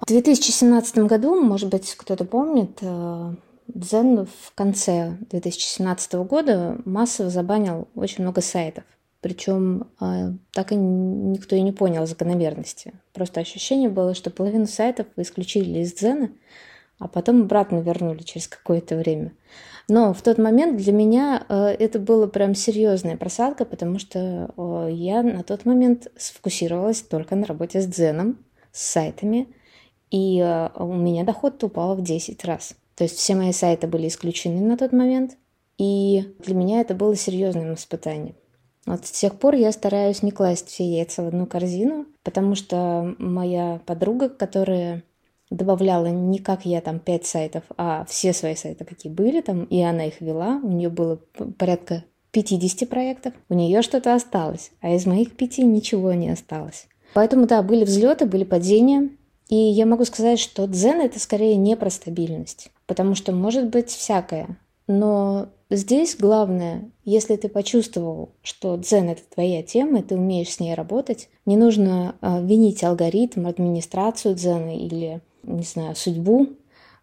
В 0.00 0.06
2017 0.06 0.98
году, 1.00 1.40
может 1.40 1.68
быть, 1.68 1.94
кто-то 1.94 2.24
помнит, 2.24 2.78
э, 2.80 3.34
Дзен 3.68 4.26
в 4.26 4.54
конце 4.54 5.18
2017 5.30 6.24
года 6.24 6.78
массово 6.84 7.30
забанил 7.30 7.88
очень 7.94 8.24
много 8.24 8.40
сайтов. 8.40 8.84
Причем 9.20 9.88
э, 10.00 10.32
так 10.52 10.72
и 10.72 10.76
никто 10.76 11.54
и 11.54 11.60
не 11.60 11.72
понял 11.72 12.06
закономерности. 12.06 12.94
Просто 13.12 13.40
ощущение 13.40 13.90
было, 13.90 14.14
что 14.14 14.30
половину 14.30 14.66
сайтов 14.66 15.06
исключили 15.16 15.80
из 15.80 15.92
Дзена, 15.92 16.30
а 16.98 17.06
потом 17.06 17.42
обратно 17.42 17.80
вернули 17.80 18.22
через 18.22 18.48
какое-то 18.48 18.96
время. 18.96 19.32
Но 19.88 20.14
в 20.14 20.22
тот 20.22 20.38
момент 20.38 20.78
для 20.78 20.92
меня 20.92 21.44
э, 21.48 21.76
это 21.78 21.98
было 21.98 22.26
прям 22.26 22.54
серьезная 22.54 23.18
просадка, 23.18 23.66
потому 23.66 23.98
что 23.98 24.88
я 24.88 25.22
на 25.22 25.42
тот 25.42 25.66
момент 25.66 26.08
сфокусировалась 26.16 27.02
только 27.02 27.36
на 27.36 27.44
работе 27.44 27.82
с 27.82 27.86
Дзеном, 27.86 28.38
с 28.72 28.80
сайтами, 28.80 29.48
и 30.10 30.40
э, 30.40 30.68
у 30.76 30.92
меня 30.92 31.24
доход 31.24 31.62
упал 31.62 31.96
в 31.96 32.02
10 32.02 32.44
раз. 32.44 32.74
То 32.96 33.04
есть 33.04 33.16
все 33.16 33.34
мои 33.34 33.52
сайты 33.52 33.86
были 33.86 34.08
исключены 34.08 34.60
на 34.60 34.76
тот 34.76 34.92
момент, 34.92 35.36
и 35.78 36.34
для 36.40 36.54
меня 36.54 36.80
это 36.80 36.94
было 36.94 37.16
серьезным 37.16 37.74
испытанием. 37.74 38.34
Вот 38.86 39.06
с 39.06 39.10
тех 39.10 39.38
пор 39.38 39.54
я 39.54 39.72
стараюсь 39.72 40.22
не 40.22 40.30
класть 40.30 40.68
все 40.68 40.84
яйца 40.84 41.22
в 41.22 41.28
одну 41.28 41.46
корзину, 41.46 42.06
потому 42.22 42.54
что 42.54 43.14
моя 43.18 43.80
подруга, 43.86 44.28
которая 44.28 45.04
добавляла 45.50 46.06
не 46.06 46.38
как 46.38 46.64
я 46.64 46.80
там 46.80 46.98
пять 46.98 47.26
сайтов, 47.26 47.64
а 47.76 48.04
все 48.08 48.32
свои 48.32 48.54
сайты, 48.54 48.84
какие 48.84 49.12
были 49.12 49.40
там, 49.40 49.64
и 49.64 49.80
она 49.80 50.06
их 50.06 50.20
вела. 50.20 50.60
У 50.62 50.68
нее 50.68 50.88
было 50.88 51.16
порядка 51.58 52.04
50 52.32 52.88
проектов. 52.88 53.34
У 53.48 53.54
нее 53.54 53.82
что-то 53.82 54.14
осталось, 54.14 54.70
а 54.80 54.94
из 54.94 55.06
моих 55.06 55.36
пяти 55.36 55.64
ничего 55.64 56.12
не 56.12 56.30
осталось. 56.30 56.86
Поэтому, 57.14 57.46
да, 57.46 57.62
были 57.62 57.84
взлеты, 57.84 58.26
были 58.26 58.44
падения. 58.44 59.10
И 59.50 59.56
я 59.56 59.84
могу 59.84 60.04
сказать, 60.04 60.38
что 60.38 60.66
дзен— 60.66 61.00
это 61.02 61.20
скорее 61.20 61.56
не 61.56 61.76
про 61.76 61.90
стабильность, 61.90 62.70
потому 62.86 63.14
что 63.14 63.32
может 63.32 63.68
быть 63.68 63.90
всякое. 63.90 64.56
Но 64.86 65.48
здесь 65.68 66.16
главное, 66.16 66.90
если 67.04 67.36
ты 67.36 67.48
почувствовал, 67.48 68.30
что 68.42 68.76
дзен— 68.76 69.08
это 69.10 69.22
твоя 69.34 69.62
тема, 69.62 69.98
и 69.98 70.02
ты 70.02 70.14
умеешь 70.14 70.54
с 70.54 70.60
ней 70.60 70.74
работать, 70.74 71.28
не 71.46 71.56
нужно 71.56 72.14
э, 72.20 72.42
винить 72.44 72.82
алгоритм, 72.84 73.46
администрацию 73.46 74.36
дзена 74.36 74.76
или 74.76 75.20
не 75.42 75.62
знаю, 75.62 75.96
судьбу. 75.96 76.48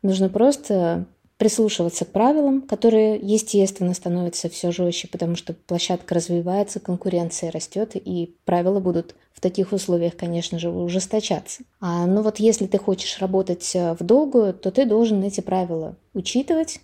Нужно 0.02 0.30
просто 0.30 1.06
прислушиваться 1.38 2.06
к 2.06 2.12
правилам, 2.12 2.62
которые, 2.62 3.20
естественно, 3.22 3.94
становятся 3.94 4.50
все 4.50 4.72
жестче, 4.72 5.08
потому 5.08 5.36
что 5.36 5.54
площадка 5.54 6.16
развивается, 6.16 6.80
конкуренция 6.80 7.52
растет, 7.52 7.92
и 7.94 8.36
правила 8.46 8.80
будут 8.80 9.16
в 9.38 9.40
таких 9.40 9.72
условиях, 9.72 10.18
конечно 10.18 10.58
же, 10.58 10.72
ужесточаться. 10.72 11.62
А, 11.80 12.08
ну 12.08 12.24
вот 12.24 12.40
если 12.40 12.66
ты 12.66 12.80
хочешь 12.80 13.20
работать 13.20 13.76
э, 13.76 13.94
в 13.94 14.04
долгую, 14.04 14.52
то 14.52 14.72
ты 14.72 14.84
должен 14.88 15.22
эти 15.24 15.42
правила 15.42 15.96
учитывать 16.16 16.80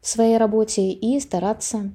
в 0.00 0.08
своей 0.08 0.36
работе 0.36 0.90
и 0.90 1.20
стараться 1.20 1.92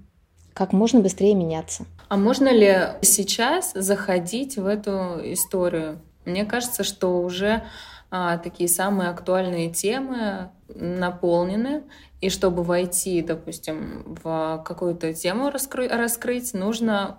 как 0.54 0.72
можно 0.72 1.02
быстрее 1.02 1.36
меняться. 1.36 1.86
А 2.08 2.16
можно 2.16 2.48
ли 2.54 2.74
сейчас 3.02 3.74
заходить 3.74 4.56
в 4.56 4.66
эту 4.66 5.20
историю? 5.34 6.00
Мне 6.24 6.46
кажется, 6.46 6.86
что 6.86 7.22
уже 7.22 7.64
а, 8.10 8.38
такие 8.38 8.70
самые 8.70 9.10
актуальные 9.10 9.72
темы 9.72 10.52
наполнены, 10.74 11.84
и 12.22 12.30
чтобы 12.30 12.64
войти, 12.64 13.22
допустим, 13.22 14.18
в 14.24 14.64
какую-то 14.64 15.14
тему 15.14 15.50
раскры- 15.50 15.90
раскрыть, 15.90 16.54
нужно 16.54 17.16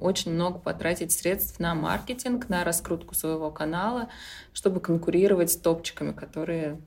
очень 0.00 0.32
много 0.32 0.58
потратить 0.58 1.12
средств 1.12 1.58
на 1.60 1.74
маркетинг, 1.74 2.48
на 2.48 2.64
раскрутку 2.64 3.14
своего 3.14 3.50
канала, 3.50 4.08
чтобы 4.52 4.80
конкурировать 4.80 5.50
с 5.50 5.56
топчиками, 5.56 6.12
которые 6.12 6.80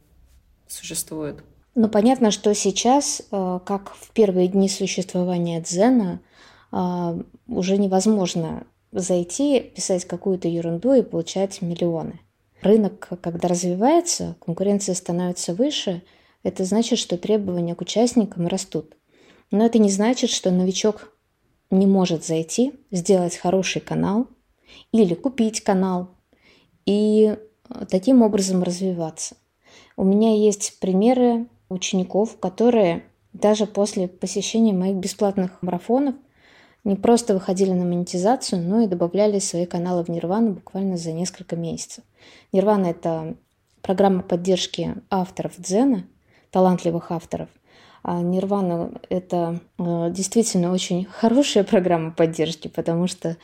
существуют. 0.68 1.44
Ну, 1.76 1.88
понятно, 1.88 2.32
что 2.32 2.54
сейчас, 2.54 3.22
э, 3.32 3.60
как 3.66 3.94
в 3.94 4.12
первые 4.12 4.48
дни 4.48 4.68
существования 4.68 5.62
Дзена, 5.62 6.20
э, 6.72 7.22
уже 7.48 7.78
невозможно 7.78 8.66
зайти, 8.92 9.60
писать 9.60 10.06
какую-то 10.06 10.48
ерунду 10.48 10.94
и 10.94 11.02
получать 11.02 11.62
миллионы. 11.62 12.20
Рынок, 12.62 13.10
когда 13.22 13.48
развивается, 13.48 14.36
конкуренция 14.44 14.96
становится 14.96 15.54
выше, 15.54 16.04
это 16.44 16.66
значит, 16.66 17.00
что 17.00 17.18
требования 17.18 17.76
к 17.76 17.82
участникам 17.82 18.48
растут. 18.48 18.96
Но 19.52 19.66
это 19.66 19.80
не 19.80 19.90
значит, 19.90 20.30
что 20.30 20.52
новичок 20.52 21.14
не 21.72 21.86
может 21.86 22.26
зайти, 22.26 22.74
сделать 22.92 23.38
хороший 23.38 23.82
канал 23.82 24.28
или 24.92 25.14
купить 25.14 25.62
канал 25.62 26.10
и 26.86 27.36
э, 27.70 27.86
таким 27.90 28.22
образом 28.22 28.64
развиваться. 28.64 29.36
У 29.96 30.04
меня 30.04 30.36
есть 30.36 30.80
примеры 30.80 31.48
учеников, 31.70 32.40
которые 32.40 33.04
даже 33.34 33.68
после 33.68 34.08
посещения 34.08 34.74
моих 34.74 34.96
бесплатных 34.96 35.62
марафонов 35.62 36.16
не 36.84 36.96
просто 36.96 37.34
выходили 37.34 37.72
на 37.72 37.86
монетизацию, 37.86 38.62
но 38.62 38.82
и 38.82 38.88
добавляли 38.88 39.40
свои 39.40 39.66
каналы 39.66 40.04
в 40.04 40.10
Нирвану 40.10 40.54
буквально 40.54 40.98
за 40.98 41.12
несколько 41.12 41.56
месяцев. 41.56 42.04
Нирвана— 42.52 42.86
это 42.88 43.36
программа 43.82 44.24
поддержки 44.24 44.96
авторов 45.10 45.54
дзена, 45.58 46.06
талантливых 46.52 47.12
авторов. 47.12 47.50
А 48.12 48.24
Нирвана— 48.24 48.92
это 49.10 49.60
э, 49.78 50.10
действительно 50.10 50.72
очень 50.72 51.06
хорошая 51.06 51.64
программа 51.64 52.10
поддержки, 52.10 52.68
потому 52.68 53.06
что 53.06 53.38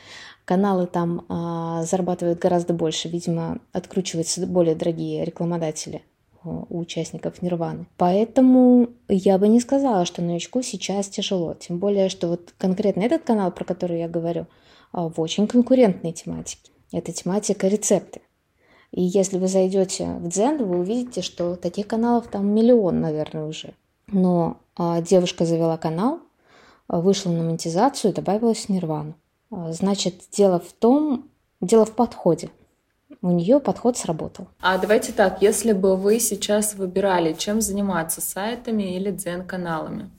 каналы 0.44 0.88
там 0.88 1.24
э, 1.28 1.84
зарабатывают 1.84 2.40
гораздо 2.40 2.74
больше. 2.74 3.08
Видимо, 3.08 3.60
откручиваются 3.70 4.44
более 4.44 4.74
дорогие 4.74 5.24
рекламодатели 5.24 6.02
у 6.42 6.80
участников 6.80 7.42
Нирваны. 7.42 7.86
Поэтому 7.96 8.88
я 9.06 9.38
бы 9.38 9.46
не 9.46 9.60
сказала, 9.60 10.04
что 10.04 10.20
новичку 10.20 10.62
сейчас 10.62 11.06
тяжело. 11.06 11.54
Тем 11.54 11.78
более, 11.78 12.08
что 12.08 12.26
вот 12.26 12.52
конкретно 12.58 13.02
этот 13.02 13.22
канал, 13.22 13.52
про 13.52 13.62
который 13.62 14.00
я 14.00 14.08
говорю, 14.08 14.48
а, 14.90 15.08
в 15.08 15.20
очень 15.20 15.46
конкурентной 15.46 16.10
тематике. 16.10 16.72
Это 16.90 17.12
тематика 17.12 17.68
рецепты. 17.68 18.20
И 18.90 19.00
если 19.00 19.38
вы 19.38 19.46
зайдете 19.46 20.06
в 20.18 20.28
Дзен, 20.28 20.56
вы 20.66 20.80
увидите, 20.80 21.22
что 21.22 21.54
таких 21.54 21.86
каналов 21.86 22.26
там 22.26 22.52
миллион, 22.52 23.00
наверное, 23.00 23.44
уже. 23.44 23.72
Но 24.08 24.58
а, 24.76 25.00
девушка 25.00 25.44
завела 25.44 25.76
канал, 25.76 26.20
вышла 26.88 27.30
на 27.30 27.42
монетизацию 27.42 28.14
добавилась 28.14 28.66
в 28.66 28.68
Нирвану. 28.68 29.14
А, 29.50 29.72
значит, 29.72 30.22
дело 30.32 30.60
в 30.60 30.72
том, 30.72 31.28
дело 31.60 31.84
в 31.84 31.92
подходе 31.92 32.50
у 33.22 33.30
нее 33.30 33.60
подход 33.60 33.96
сработал. 33.96 34.48
А 34.60 34.78
давайте 34.78 35.12
так, 35.12 35.42
если 35.42 35.72
бы 35.72 35.96
вы 35.96 36.20
сейчас 36.20 36.74
выбирали, 36.74 37.32
чем 37.34 37.60
заниматься, 37.60 38.20
сайтами 38.20 38.96
или 38.96 39.10
дзен-каналами, 39.10 40.10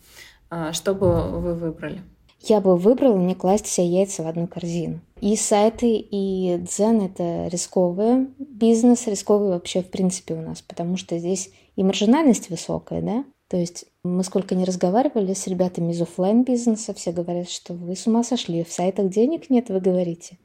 а, 0.49 0.73
что 0.73 0.93
бы 0.93 1.21
вы 1.39 1.53
выбрали? 1.53 2.01
Я 2.41 2.61
бы 2.61 2.77
выбрала 2.77 3.17
не 3.17 3.35
класть 3.35 3.65
все 3.65 3.85
яйца 3.85 4.23
в 4.23 4.27
одну 4.27 4.47
корзину. 4.47 5.01
И 5.19 5.35
сайты, 5.35 5.97
и 5.97 6.57
дзен— 6.59 7.01
это 7.05 7.47
рисковый 7.47 8.27
бизнес, 8.37 9.07
рисковый 9.07 9.49
вообще 9.49 9.81
в 9.81 9.89
принципе 9.89 10.35
у 10.35 10.41
нас, 10.41 10.61
потому 10.61 10.97
что 10.97 11.17
здесь 11.17 11.49
и 11.75 11.83
маржинальность 11.83 12.49
высокая, 12.49 13.01
да? 13.01 13.25
То 13.49 13.57
есть 13.57 13.85
мы 14.03 14.23
сколько 14.23 14.55
не 14.55 14.65
разговаривали 14.65 15.33
с 15.33 15.47
ребятами 15.47 15.91
из 15.91 16.01
офлайн 16.01 16.43
бизнеса, 16.43 16.93
все 16.93 17.11
говорят, 17.11 17.49
что 17.49 17.73
вы 17.73 17.95
с 17.95 18.07
ума 18.07 18.23
сошли, 18.23 18.63
в 18.63 18.71
сайтах 18.71 19.09
денег 19.09 19.49
нет, 19.49 19.69
вы 19.69 19.79
говорите 19.79 20.37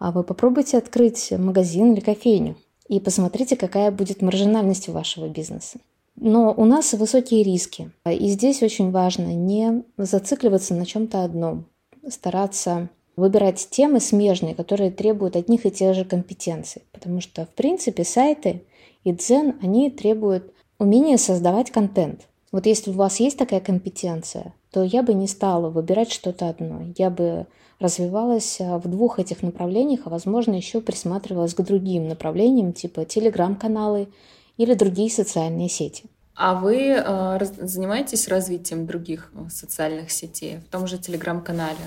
а 0.00 0.10
вы 0.10 0.24
попробуйте 0.24 0.78
открыть 0.78 1.30
магазин 1.30 1.92
или 1.92 2.00
кофейню 2.00 2.56
и 2.88 2.98
посмотрите, 2.98 3.54
какая 3.54 3.92
будет 3.92 4.22
маржинальность 4.22 4.88
вашего 4.88 5.28
бизнеса. 5.28 5.78
Но 6.16 6.52
у 6.56 6.64
нас 6.64 6.92
высокие 6.94 7.44
риски. 7.44 7.92
И 8.04 8.28
здесь 8.28 8.62
очень 8.62 8.90
важно 8.90 9.32
не 9.32 9.84
зацикливаться 9.96 10.74
на 10.74 10.86
чем-то 10.86 11.22
одном, 11.22 11.66
стараться 12.08 12.88
выбирать 13.14 13.68
темы 13.70 14.00
смежные, 14.00 14.54
которые 14.54 14.90
требуют 14.90 15.36
одних 15.36 15.66
и 15.66 15.70
тех 15.70 15.94
же 15.94 16.04
компетенций. 16.04 16.82
Потому 16.90 17.20
что, 17.20 17.44
в 17.44 17.50
принципе, 17.50 18.02
сайты 18.02 18.64
и 19.04 19.12
дзен, 19.12 19.56
они 19.62 19.90
требуют 19.90 20.52
умения 20.78 21.18
создавать 21.18 21.70
контент. 21.70 22.26
Вот 22.52 22.66
если 22.66 22.90
у 22.90 22.94
вас 22.94 23.20
есть 23.20 23.38
такая 23.38 23.60
компетенция, 23.60 24.54
то 24.72 24.82
я 24.82 25.02
бы 25.02 25.14
не 25.14 25.28
стала 25.28 25.70
выбирать 25.70 26.10
что-то 26.10 26.48
одно. 26.48 26.82
Я 26.96 27.10
бы 27.10 27.46
развивалась 27.78 28.60
а, 28.60 28.78
в 28.78 28.88
двух 28.88 29.18
этих 29.18 29.42
направлениях, 29.42 30.00
а 30.04 30.10
возможно 30.10 30.54
еще 30.54 30.80
присматривалась 30.80 31.54
к 31.54 31.62
другим 31.62 32.08
направлениям, 32.08 32.72
типа 32.72 33.04
телеграм-каналы 33.04 34.08
или 34.56 34.74
другие 34.74 35.10
социальные 35.10 35.68
сети. 35.68 36.04
А 36.34 36.54
вы 36.54 36.94
э, 36.96 37.38
занимаетесь 37.58 38.28
развитием 38.28 38.86
других 38.86 39.30
э, 39.34 39.48
социальных 39.50 40.10
сетей 40.10 40.58
в 40.58 40.70
том 40.70 40.86
же 40.86 40.96
телеграм-канале? 40.98 41.78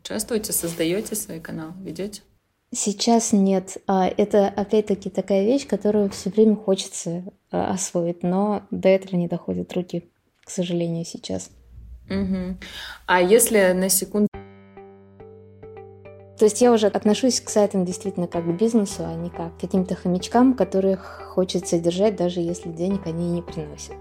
Участвуете, 0.00 0.52
создаете 0.52 1.14
свои 1.14 1.40
каналы, 1.40 1.74
ведете? 1.80 2.22
Сейчас 2.74 3.32
нет. 3.32 3.78
А, 3.86 4.06
это 4.08 4.48
опять-таки 4.48 5.10
такая 5.10 5.44
вещь, 5.44 5.66
которую 5.66 6.10
все 6.10 6.30
время 6.30 6.56
хочется 6.56 7.24
освоить, 7.50 8.22
но 8.22 8.62
до 8.70 8.88
этого 8.88 9.16
не 9.16 9.28
доходят 9.28 9.72
руки, 9.72 10.08
к 10.44 10.50
сожалению, 10.50 11.04
сейчас. 11.04 11.50
Угу. 12.08 12.56
А 13.06 13.20
если 13.20 13.72
на 13.72 13.88
секунду 13.88 14.28
то 16.38 16.44
есть 16.44 16.60
я 16.60 16.72
уже 16.72 16.86
отношусь 16.86 17.40
к 17.40 17.50
сайтам 17.50 17.84
действительно 17.84 18.28
как 18.28 18.44
к 18.44 18.56
бизнесу, 18.56 19.02
а 19.04 19.14
не 19.16 19.28
как 19.28 19.56
к 19.56 19.60
каким-то 19.60 19.96
хомячкам, 19.96 20.54
которых 20.54 21.32
хочется 21.34 21.80
держать, 21.80 22.14
даже 22.14 22.38
если 22.38 22.70
денег 22.70 23.06
они 23.06 23.28
не 23.28 23.42
приносят. 23.42 23.96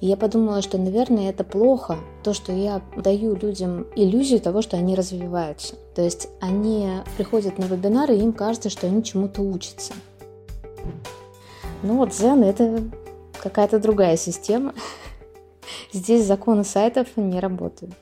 И 0.00 0.06
я 0.08 0.16
подумала, 0.16 0.60
что, 0.62 0.78
наверное, 0.78 1.30
это 1.30 1.44
плохо, 1.44 1.96
то, 2.24 2.34
что 2.34 2.50
я 2.50 2.82
даю 2.96 3.36
людям 3.36 3.86
иллюзию 3.94 4.40
того, 4.40 4.60
что 4.60 4.76
они 4.76 4.96
развиваются. 4.96 5.76
То 5.94 6.02
есть 6.02 6.28
они 6.40 6.88
приходят 7.16 7.58
на 7.58 7.64
вебинары, 7.64 8.16
и 8.16 8.20
им 8.20 8.32
кажется, 8.32 8.68
что 8.68 8.88
они 8.88 9.04
чему-то 9.04 9.42
учатся. 9.42 9.92
Ну 11.82 11.96
вот 11.96 12.10
Zen— 12.10 12.44
это 12.48 12.84
какая-то 13.42 13.80
другая 13.80 14.16
система. 14.16 14.72
Здесь 15.92 16.24
законы 16.24 16.62
сайтов 16.62 17.08
не 17.16 17.40
работают. 17.40 17.94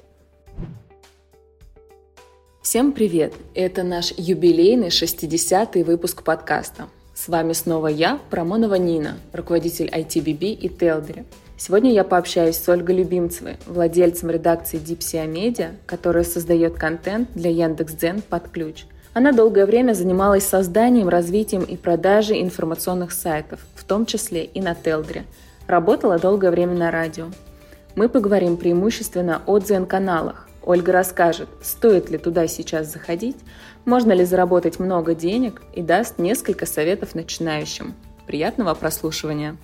Всем 2.61 2.93
привет! 2.93 3.33
Это 3.55 3.83
наш 3.83 4.13
юбилейный 4.19 4.89
60-й 4.89 5.83
выпуск 5.83 6.23
подкаста. 6.23 6.89
С 7.15 7.29
вами 7.29 7.55
снова 7.55 7.87
я, 7.87 8.21
Промонова 8.29 8.75
Нина, 8.75 9.17
руководитель 9.33 9.89
ITBB 9.89 10.53
и 10.53 10.69
Телдери. 10.69 11.25
Сегодня 11.57 11.91
я 11.93 12.05
пообщаюсь 12.05 12.57
с 12.57 12.69
Ольгой 12.69 12.97
Любимцевой, 12.97 13.57
владельцем 13.67 14.31
редакции 14.31 14.79
Dipsia 14.79 15.27
Media, 15.27 15.75
которая 15.87 16.25
создает 16.25 16.75
контент 16.75 17.33
для 17.35 17.51
Яндекс.Дзен 17.51 18.21
под 18.21 18.51
ключ. 18.51 18.85
Она 19.13 19.33
долгое 19.33 19.67
время 19.67 19.93
занималась 19.93 20.47
созданием, 20.47 21.09
развитием 21.09 21.65
и 21.65 21.77
продажей 21.77 22.43
информационных 22.43 23.11
сайтов, 23.11 23.61
в 23.75 23.85
том 23.85 24.07
числе 24.07 24.45
и 24.45 24.61
на 24.61 24.75
Телдре. 24.75 25.25
Работала 25.67 26.19
долгое 26.19 26.51
время 26.51 26.75
на 26.75 26.91
радио. 26.91 27.27
Мы 27.97 28.09
поговорим 28.09 28.57
преимущественно 28.57 29.43
о 29.47 29.59
дзен-каналах. 29.59 30.49
Ольга 30.63 30.93
расскажет, 30.93 31.49
стоит 31.63 32.11
ли 32.11 32.19
туда 32.19 32.47
сейчас 32.47 32.93
заходить, 32.93 33.37
можно 33.85 34.13
ли 34.13 34.25
заработать 34.25 34.79
много 34.79 35.15
денег 35.15 35.63
и 35.75 35.83
даст 35.83 36.19
несколько 36.19 36.67
советов 36.67 37.15
начинающим. 37.15 37.95
Приятного 38.27 38.75
прослушивания! 38.75 39.57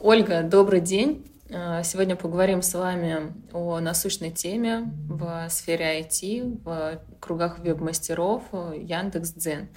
Ольга, 0.00 0.42
добрый 0.42 0.80
день. 0.80 1.24
А, 1.52 1.82
сегодня 1.82 2.16
поговорим 2.16 2.62
с 2.62 2.72
вами 2.74 3.34
о 3.52 3.78
насущной 3.78 4.30
теме 4.30 4.90
в 5.08 5.48
сфере 5.50 6.00
IT, 6.00 6.62
в 6.64 7.00
кругах 7.20 7.58
веб-мастеров 7.58 8.42
Яндекс.Дзен. 8.52 9.68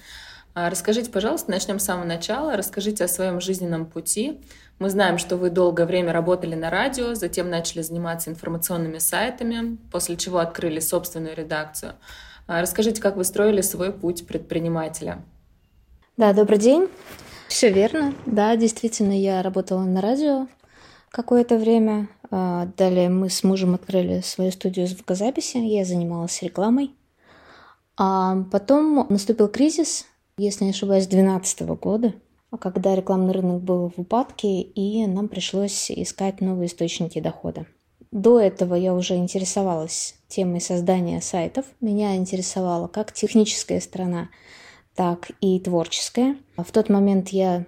А, 0.54 0.70
расскажите, 0.70 1.10
пожалуйста, 1.10 1.50
начнем 1.50 1.78
с 1.78 1.84
самого 1.84 2.06
начала. 2.06 2.56
Расскажите 2.56 3.04
о 3.04 3.08
своем 3.08 3.40
жизненном 3.40 3.84
пути. 3.86 4.40
Мы 4.78 4.88
знаем, 4.88 5.18
что 5.18 5.36
вы 5.36 5.50
долгое 5.50 5.86
время 5.86 6.12
работали 6.12 6.54
на 6.54 6.70
радио, 6.70 7.14
затем 7.14 7.50
начали 7.50 7.82
заниматься 7.82 8.30
информационными 8.30 8.98
сайтами, 8.98 9.76
после 9.92 10.16
чего 10.16 10.38
открыли 10.38 10.80
собственную 10.80 11.36
редакцию. 11.36 11.94
Расскажите, 12.46 13.02
как 13.02 13.16
вы 13.16 13.24
строили 13.24 13.60
свой 13.60 13.92
путь 13.92 14.26
предпринимателя. 14.26 15.22
Да, 16.16 16.32
добрый 16.32 16.58
день. 16.58 16.88
Все 17.46 17.70
верно. 17.70 18.14
Да, 18.24 18.56
действительно, 18.56 19.12
я 19.12 19.42
работала 19.42 19.82
на 19.82 20.00
радио 20.00 20.48
какое-то 21.10 21.56
время. 21.56 22.08
А, 22.30 22.66
далее 22.76 23.08
мы 23.08 23.30
с 23.30 23.42
мужем 23.44 23.74
открыли 23.74 24.20
свою 24.20 24.50
студию 24.50 24.86
звукозаписи. 24.86 25.58
Я 25.58 25.84
занималась 25.84 26.42
рекламой. 26.42 26.92
А 27.96 28.44
потом 28.52 29.06
наступил 29.08 29.48
кризис, 29.48 30.06
если 30.36 30.64
не 30.64 30.70
ошибаюсь, 30.70 31.06
2012 31.06 31.60
года, 31.80 32.14
когда 32.60 32.94
рекламный 32.94 33.32
рынок 33.32 33.60
был 33.62 33.92
в 33.94 34.00
упадке, 34.00 34.60
и 34.60 35.06
нам 35.06 35.28
пришлось 35.28 35.90
искать 35.90 36.40
новые 36.40 36.68
источники 36.68 37.20
дохода. 37.20 37.66
До 38.10 38.40
этого 38.40 38.74
я 38.74 38.94
уже 38.94 39.16
интересовалась 39.16 40.14
темой 40.28 40.60
создания 40.60 41.20
сайтов. 41.20 41.66
Меня 41.80 42.16
интересовала 42.16 42.88
как 42.88 43.12
техническая 43.12 43.80
сторона 43.80 44.28
так 44.94 45.30
и 45.40 45.60
творческое. 45.60 46.36
В 46.56 46.72
тот 46.72 46.88
момент 46.88 47.28
я 47.28 47.66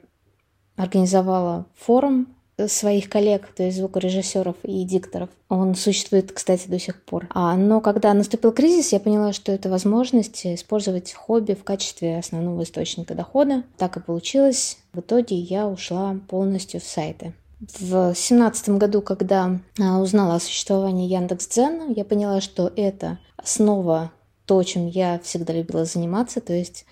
организовала 0.76 1.66
форум 1.76 2.28
своих 2.68 3.08
коллег, 3.08 3.48
то 3.54 3.62
есть 3.62 3.78
звукорежиссеров 3.78 4.56
и 4.62 4.84
дикторов. 4.84 5.28
Он 5.48 5.74
существует, 5.74 6.32
кстати, 6.32 6.68
до 6.68 6.78
сих 6.78 7.02
пор. 7.02 7.26
А, 7.30 7.56
но 7.56 7.80
когда 7.80 8.14
наступил 8.14 8.52
кризис, 8.52 8.92
я 8.92 9.00
поняла, 9.00 9.32
что 9.32 9.52
это 9.52 9.68
возможность 9.68 10.46
использовать 10.46 11.12
хобби 11.12 11.54
в 11.54 11.64
качестве 11.64 12.18
основного 12.18 12.62
источника 12.62 13.14
дохода. 13.14 13.64
Так 13.76 13.96
и 13.96 14.00
получилось. 14.00 14.78
В 14.92 15.00
итоге 15.00 15.36
я 15.36 15.66
ушла 15.66 16.16
полностью 16.28 16.80
в 16.80 16.84
сайты. 16.84 17.32
В 17.60 17.90
2017 18.14 18.70
году, 18.70 19.02
когда 19.02 19.60
а, 19.78 20.00
узнала 20.00 20.36
о 20.36 20.40
существовании 20.40 21.08
Яндекс.Дзена, 21.08 21.92
я 21.94 22.04
поняла, 22.04 22.40
что 22.40 22.72
это 22.74 23.18
основа 23.36 24.12
то, 24.46 24.62
чем 24.62 24.88
я 24.88 25.20
всегда 25.22 25.52
любила 25.52 25.84
заниматься, 25.84 26.40
то 26.40 26.52
есть 26.52 26.84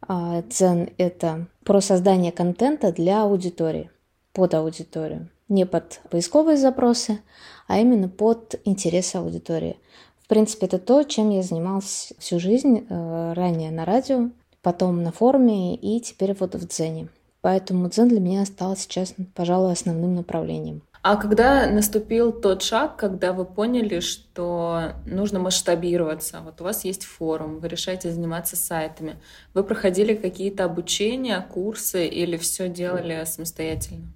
а, 0.00 0.42
дзен— 0.42 0.90
это 0.98 1.46
про 1.64 1.80
создание 1.80 2.32
контента 2.32 2.92
для 2.92 3.22
аудитории, 3.22 3.90
под 4.36 4.52
аудиторию. 4.52 5.30
Не 5.48 5.64
под 5.64 6.00
поисковые 6.10 6.58
запросы, 6.58 7.20
а 7.68 7.78
именно 7.78 8.10
под 8.10 8.60
интересы 8.66 9.16
аудитории. 9.16 9.78
В 10.22 10.28
принципе, 10.28 10.66
это 10.66 10.78
то, 10.78 11.04
чем 11.04 11.30
я 11.30 11.42
занималась 11.42 12.12
всю 12.18 12.38
жизнь, 12.38 12.86
э, 12.86 13.32
ранее 13.32 13.70
на 13.70 13.86
радио, 13.86 14.28
потом 14.60 15.02
на 15.02 15.10
форуме 15.10 15.74
и 15.74 16.00
теперь 16.00 16.36
вот 16.38 16.54
в 16.54 16.68
дзене. 16.68 17.08
Поэтому 17.40 17.88
дзен 17.88 18.08
для 18.08 18.20
меня 18.20 18.44
стал 18.44 18.76
сейчас, 18.76 19.14
пожалуй, 19.34 19.72
основным 19.72 20.14
направлением. 20.14 20.82
А 21.00 21.16
когда 21.16 21.70
наступил 21.70 22.32
тот 22.32 22.62
шаг, 22.62 22.96
когда 22.96 23.32
вы 23.32 23.46
поняли, 23.46 24.00
что 24.00 24.94
нужно 25.06 25.38
масштабироваться, 25.38 26.40
вот 26.44 26.60
у 26.60 26.64
вас 26.64 26.84
есть 26.84 27.04
форум, 27.04 27.60
вы 27.60 27.68
решаете 27.68 28.10
заниматься 28.10 28.56
сайтами, 28.56 29.16
вы 29.54 29.64
проходили 29.64 30.14
какие-то 30.14 30.64
обучения, 30.64 31.46
курсы 31.54 32.06
или 32.06 32.36
все 32.36 32.68
делали 32.68 33.24
самостоятельно? 33.24 34.15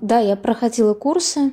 Да, 0.00 0.18
я 0.18 0.36
проходила 0.36 0.94
курсы. 0.94 1.52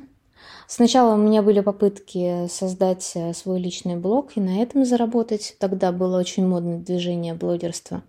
Сначала 0.68 1.14
у 1.14 1.16
меня 1.16 1.42
были 1.42 1.60
попытки 1.60 2.48
создать 2.48 3.12
э, 3.14 3.32
свой 3.34 3.60
личный 3.60 3.96
блог 3.96 4.36
и 4.36 4.40
на 4.40 4.62
этом 4.62 4.84
заработать. 4.84 5.54
Тогда 5.60 5.92
было 5.92 6.18
очень 6.18 6.46
модное 6.46 6.78
движение 6.78 7.34
блогерства. 7.34 8.02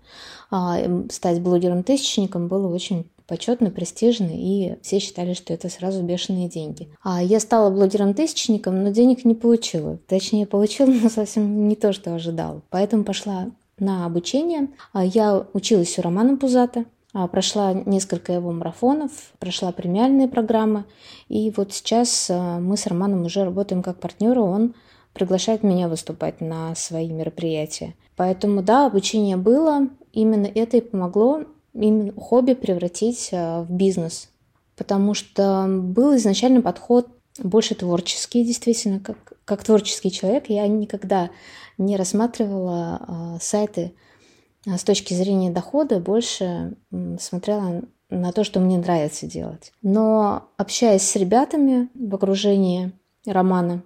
А, 0.49 0.79
стать 1.11 1.39
блогером-тысячником 1.41 2.47
было 2.47 2.73
очень 2.73 3.07
почетно, 3.27 3.69
престижно, 3.69 4.31
и 4.31 4.77
все 4.81 4.99
считали, 4.99 5.33
что 5.33 5.53
это 5.53 5.69
сразу 5.69 6.01
бешеные 6.01 6.47
деньги. 6.47 6.89
А 7.03 7.21
я 7.21 7.39
стала 7.39 7.69
блогером-тысячником, 7.69 8.83
но 8.83 8.89
денег 8.89 9.25
не 9.25 9.35
получила. 9.35 9.99
Точнее, 10.07 10.47
получила, 10.47 10.87
но 11.03 11.09
совсем 11.09 11.67
не 11.67 11.75
то, 11.75 11.93
что 11.93 12.15
ожидала. 12.15 12.61
Поэтому 12.69 13.03
пошла 13.03 13.51
на 13.77 14.05
обучение. 14.05 14.69
А 14.93 15.05
я 15.05 15.45
училась 15.53 15.99
у 15.99 16.01
Романа 16.01 16.37
Пузата, 16.37 16.85
прошла 17.25 17.73
несколько 17.73 18.33
его 18.33 18.51
марафонов, 18.51 19.11
прошла 19.39 19.71
премиальные 19.71 20.27
программы. 20.27 20.85
И 21.29 21.51
вот 21.57 21.73
сейчас 21.73 22.29
а, 22.29 22.59
мы 22.59 22.77
с 22.77 22.85
Романом 22.85 23.25
уже 23.25 23.43
работаем 23.43 23.81
как 23.81 23.99
партнеры. 23.99 24.41
Он 24.41 24.75
приглашает 25.13 25.63
меня 25.63 25.87
выступать 25.87 26.41
на 26.41 26.75
свои 26.75 27.09
мероприятия. 27.09 27.95
Поэтому 28.15 28.61
да, 28.61 28.85
обучение 28.85 29.37
было. 29.37 29.87
Именно 30.13 30.45
это 30.45 30.77
и 30.77 30.81
помогло 30.81 31.45
именно 31.73 32.13
хобби 32.19 32.53
превратить 32.53 33.29
э, 33.31 33.61
в 33.61 33.71
бизнес. 33.71 34.29
Потому 34.75 35.13
что 35.13 35.65
был 35.67 36.15
изначально 36.17 36.61
подход 36.61 37.07
больше 37.39 37.75
творческий, 37.75 38.43
действительно, 38.43 38.99
как, 38.99 39.17
как 39.45 39.63
творческий 39.63 40.11
человек. 40.11 40.45
Я 40.49 40.67
никогда 40.67 41.29
не 41.77 41.97
рассматривала 41.97 42.99
э, 42.99 43.37
сайты 43.41 43.81
э, 43.81 44.06
с 44.75 44.83
точки 44.83 45.13
зрения 45.13 45.49
дохода, 45.49 45.99
больше 45.99 46.73
смотрела 47.19 47.83
на 48.09 48.31
то, 48.31 48.43
что 48.43 48.59
мне 48.59 48.77
нравится 48.77 49.25
делать. 49.25 49.71
Но 49.81 50.49
общаясь 50.57 51.03
с 51.03 51.15
ребятами 51.15 51.89
в 51.93 52.15
окружении 52.15 52.91
романа, 53.25 53.83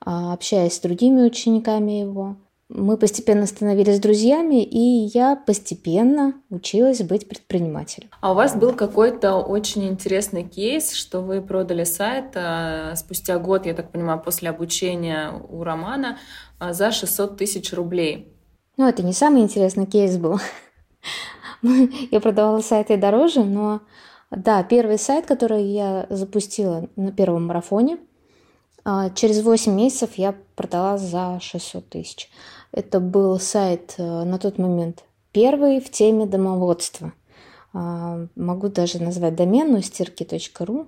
общаясь 0.00 0.74
с 0.74 0.80
другими 0.80 1.22
учениками 1.22 1.92
его, 1.92 2.36
мы 2.68 2.98
постепенно 2.98 3.46
становились 3.46 3.98
друзьями, 3.98 4.62
и 4.62 5.08
я 5.14 5.36
постепенно 5.36 6.34
училась 6.50 7.00
быть 7.02 7.26
предпринимателем. 7.26 8.10
А 8.20 8.32
у 8.32 8.34
вас 8.34 8.54
был 8.54 8.74
какой-то 8.74 9.36
очень 9.36 9.88
интересный 9.88 10.44
кейс, 10.44 10.92
что 10.92 11.22
вы 11.22 11.40
продали 11.40 11.84
сайт 11.84 12.32
а, 12.34 12.94
спустя 12.94 13.38
год, 13.38 13.64
я 13.64 13.72
так 13.72 13.90
понимаю, 13.90 14.20
после 14.20 14.50
обучения 14.50 15.32
у 15.48 15.62
Романа 15.62 16.18
а, 16.58 16.74
за 16.74 16.90
600 16.90 17.38
тысяч 17.38 17.72
рублей. 17.72 18.34
Ну, 18.78 18.88
это 18.88 19.02
не 19.02 19.12
самый 19.12 19.42
интересный 19.42 19.86
кейс 19.86 20.16
был. 20.16 20.38
Я 22.12 22.20
продавала 22.20 22.60
сайты 22.60 22.96
дороже, 22.96 23.42
но 23.42 23.80
да, 24.30 24.62
первый 24.62 24.98
сайт, 24.98 25.26
который 25.26 25.64
я 25.64 26.06
запустила 26.10 26.88
на 26.94 27.10
первом 27.10 27.46
марафоне, 27.46 27.98
а, 28.84 29.10
через 29.10 29.42
8 29.42 29.72
месяцев 29.74 30.10
я 30.14 30.34
продала 30.54 30.96
за 30.96 31.40
600 31.40 31.88
тысяч. 31.88 32.30
Это 32.70 33.00
был 33.00 33.40
сайт 33.40 33.94
э, 33.98 34.24
на 34.24 34.38
тот 34.38 34.58
момент 34.58 35.02
первый 35.32 35.80
в 35.80 35.90
теме 35.90 36.26
домоводства. 36.26 37.12
А, 37.72 38.26
могу 38.36 38.68
даже 38.68 39.02
назвать 39.02 39.34
домен, 39.34 39.72
но 39.72 39.80
стирки.ру. 39.80 40.86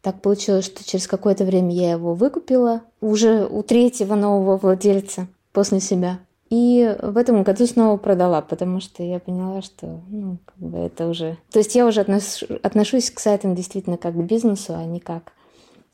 Так 0.00 0.22
получилось, 0.22 0.64
что 0.64 0.82
через 0.82 1.06
какое-то 1.06 1.44
время 1.44 1.74
я 1.74 1.90
его 1.90 2.14
выкупила 2.14 2.82
уже 3.02 3.46
у 3.46 3.62
третьего 3.62 4.14
нового 4.14 4.56
владельца 4.56 5.26
после 5.52 5.80
себя. 5.80 6.20
И 6.50 6.96
в 7.02 7.18
этом 7.18 7.42
году 7.42 7.66
снова 7.66 7.98
продала, 7.98 8.40
потому 8.40 8.80
что 8.80 9.02
я 9.02 9.18
поняла, 9.18 9.60
что 9.60 10.00
ну, 10.08 10.38
как 10.46 10.56
бы 10.56 10.78
это 10.78 11.06
уже... 11.06 11.36
То 11.50 11.58
есть 11.58 11.74
я 11.74 11.86
уже 11.86 12.00
отнош... 12.00 12.42
отношусь 12.62 13.10
к 13.10 13.20
сайтам 13.20 13.54
действительно 13.54 13.98
как 13.98 14.14
к 14.14 14.22
бизнесу, 14.22 14.74
а 14.74 14.84
не 14.84 15.00
как 15.00 15.24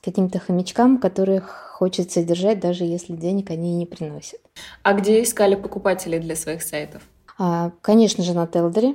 к 0.01 0.05
каким-то 0.05 0.39
хомячкам, 0.39 0.99
которых 0.99 1.73
хочется 1.73 2.23
держать, 2.23 2.61
даже 2.61 2.85
если 2.85 3.15
денег 3.17 3.51
они 3.51 3.75
не 3.75 3.87
приносят. 3.87 4.41
А 4.83 4.93
где 4.95 5.23
искали 5.23 5.57
покупателей 5.57 6.21
для 6.21 6.37
своих 6.37 6.63
сайтов? 6.63 7.03
А, 7.37 7.73
конечно 7.81 8.23
же, 8.23 8.33
на 8.33 8.47
Телдере. 8.47 8.95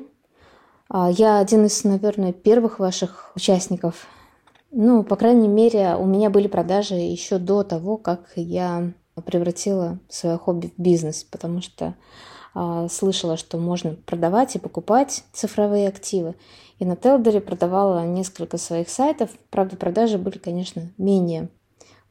А, 0.87 1.11
я 1.11 1.39
один 1.39 1.65
из, 1.65 1.83
наверное, 1.83 2.31
первых 2.31 2.79
ваших 2.79 3.31
участников. 3.35 4.07
Ну, 4.71 5.03
по 5.03 5.17
крайней 5.17 5.47
мере, 5.47 5.95
у 5.95 6.05
меня 6.05 6.29
были 6.29 6.47
продажи 6.47 6.95
еще 6.95 7.37
до 7.37 7.63
того, 7.63 7.97
как 7.97 8.31
я 8.35 8.93
превратила 9.21 9.99
свое 10.09 10.37
хобби 10.37 10.73
в 10.75 10.81
бизнес, 10.81 11.23
потому 11.23 11.61
что 11.61 11.95
а, 12.53 12.87
слышала, 12.87 13.37
что 13.37 13.57
можно 13.57 13.95
продавать 14.05 14.55
и 14.55 14.59
покупать 14.59 15.23
цифровые 15.33 15.87
активы. 15.87 16.35
И 16.79 16.85
на 16.85 16.95
Телдере 16.95 17.41
продавала 17.41 18.05
несколько 18.05 18.57
своих 18.57 18.89
сайтов. 18.89 19.29
Правда, 19.49 19.75
продажи 19.75 20.17
были, 20.17 20.37
конечно, 20.37 20.91
менее 20.97 21.49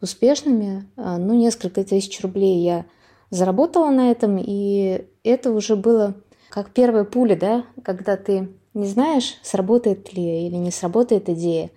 успешными. 0.01 0.89
А, 0.97 1.19
ну, 1.19 1.35
несколько 1.35 1.85
тысяч 1.85 2.21
рублей 2.21 2.63
я 2.63 2.87
заработала 3.31 3.91
на 3.91 4.11
этом, 4.11 4.39
и 4.39 5.07
это 5.25 5.51
уже 5.53 5.77
было 5.77 6.15
как 6.51 6.71
первая 6.71 7.05
пуля, 7.05 7.37
да, 7.37 7.65
когда 7.83 8.17
ты 8.17 8.49
не 8.75 8.87
знаешь, 8.87 9.39
сработает 9.43 10.13
ли 10.13 10.47
или 10.47 10.57
не 10.57 10.71
сработает 10.71 11.29
идея, 11.29 11.71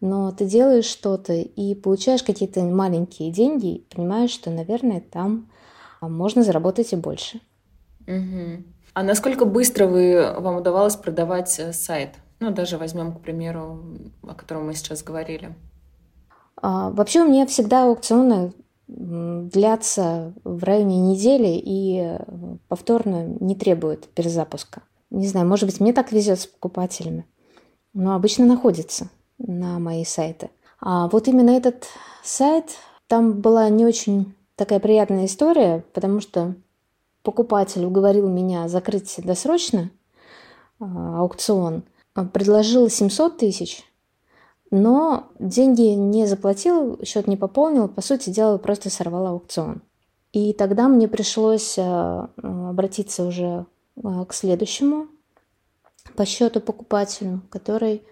но 0.00 0.30
ты 0.30 0.46
делаешь 0.46 0.84
что-то 0.84 1.32
и 1.32 1.74
получаешь 1.74 2.22
какие-то 2.22 2.62
маленькие 2.62 3.32
деньги, 3.32 3.76
и 3.76 3.94
понимаешь, 3.94 4.30
что, 4.30 4.50
наверное, 4.50 5.00
там 5.00 5.50
а, 6.00 6.08
можно 6.08 6.42
заработать 6.42 6.92
и 6.92 6.96
больше. 6.96 7.40
Угу. 8.06 8.64
А 8.94 9.02
насколько 9.02 9.44
быстро 9.44 9.86
вы, 9.86 10.34
вам 10.38 10.56
удавалось 10.56 10.96
продавать 10.96 11.58
э, 11.58 11.72
сайт? 11.72 12.10
Ну, 12.40 12.52
даже 12.52 12.78
возьмем, 12.78 13.12
к 13.12 13.20
примеру, 13.20 13.82
о 14.22 14.34
котором 14.34 14.66
мы 14.66 14.74
сейчас 14.74 15.02
говорили. 15.02 15.54
А, 16.56 16.90
вообще 16.90 17.22
у 17.22 17.28
меня 17.28 17.46
всегда 17.46 17.84
аукционы 17.84 18.52
длятся 18.86 20.32
в 20.44 20.64
районе 20.64 20.98
недели 20.98 21.60
и 21.62 22.00
э, 22.00 22.18
повторно 22.68 23.26
не 23.40 23.54
требуют 23.54 24.08
перезапуска. 24.14 24.82
Не 25.10 25.26
знаю, 25.26 25.46
может 25.46 25.66
быть, 25.66 25.80
мне 25.80 25.92
так 25.92 26.10
везет 26.10 26.40
с 26.40 26.46
покупателями, 26.46 27.26
но 27.92 28.14
обычно 28.14 28.46
находится 28.46 29.10
на 29.38 29.78
мои 29.78 30.04
сайты. 30.04 30.50
А 30.80 31.08
вот 31.08 31.28
именно 31.28 31.50
этот 31.50 31.86
сайт, 32.22 32.76
там 33.06 33.40
была 33.40 33.68
не 33.68 33.86
очень 33.86 34.34
такая 34.56 34.80
приятная 34.80 35.26
история, 35.26 35.84
потому 35.92 36.20
что 36.20 36.54
покупатель 37.22 37.84
уговорил 37.84 38.28
меня 38.28 38.68
закрыть 38.68 39.14
досрочно 39.18 39.90
а, 40.80 41.20
аукцион, 41.20 41.84
а, 42.14 42.24
предложил 42.24 42.88
700 42.88 43.38
тысяч, 43.38 43.84
но 44.70 45.28
деньги 45.38 45.94
не 45.94 46.26
заплатил, 46.26 46.98
счет 47.04 47.26
не 47.26 47.36
пополнил, 47.36 47.88
по 47.88 48.02
сути 48.02 48.30
дела 48.30 48.58
просто 48.58 48.90
сорвал 48.90 49.26
аукцион. 49.26 49.82
И 50.32 50.52
тогда 50.52 50.88
мне 50.88 51.08
пришлось 51.08 51.76
а, 51.78 52.30
обратиться 52.42 53.24
уже 53.24 53.66
к 53.96 54.32
следующему 54.32 55.08
по 56.16 56.24
счету 56.24 56.60
покупателю, 56.60 57.42
который 57.50 58.02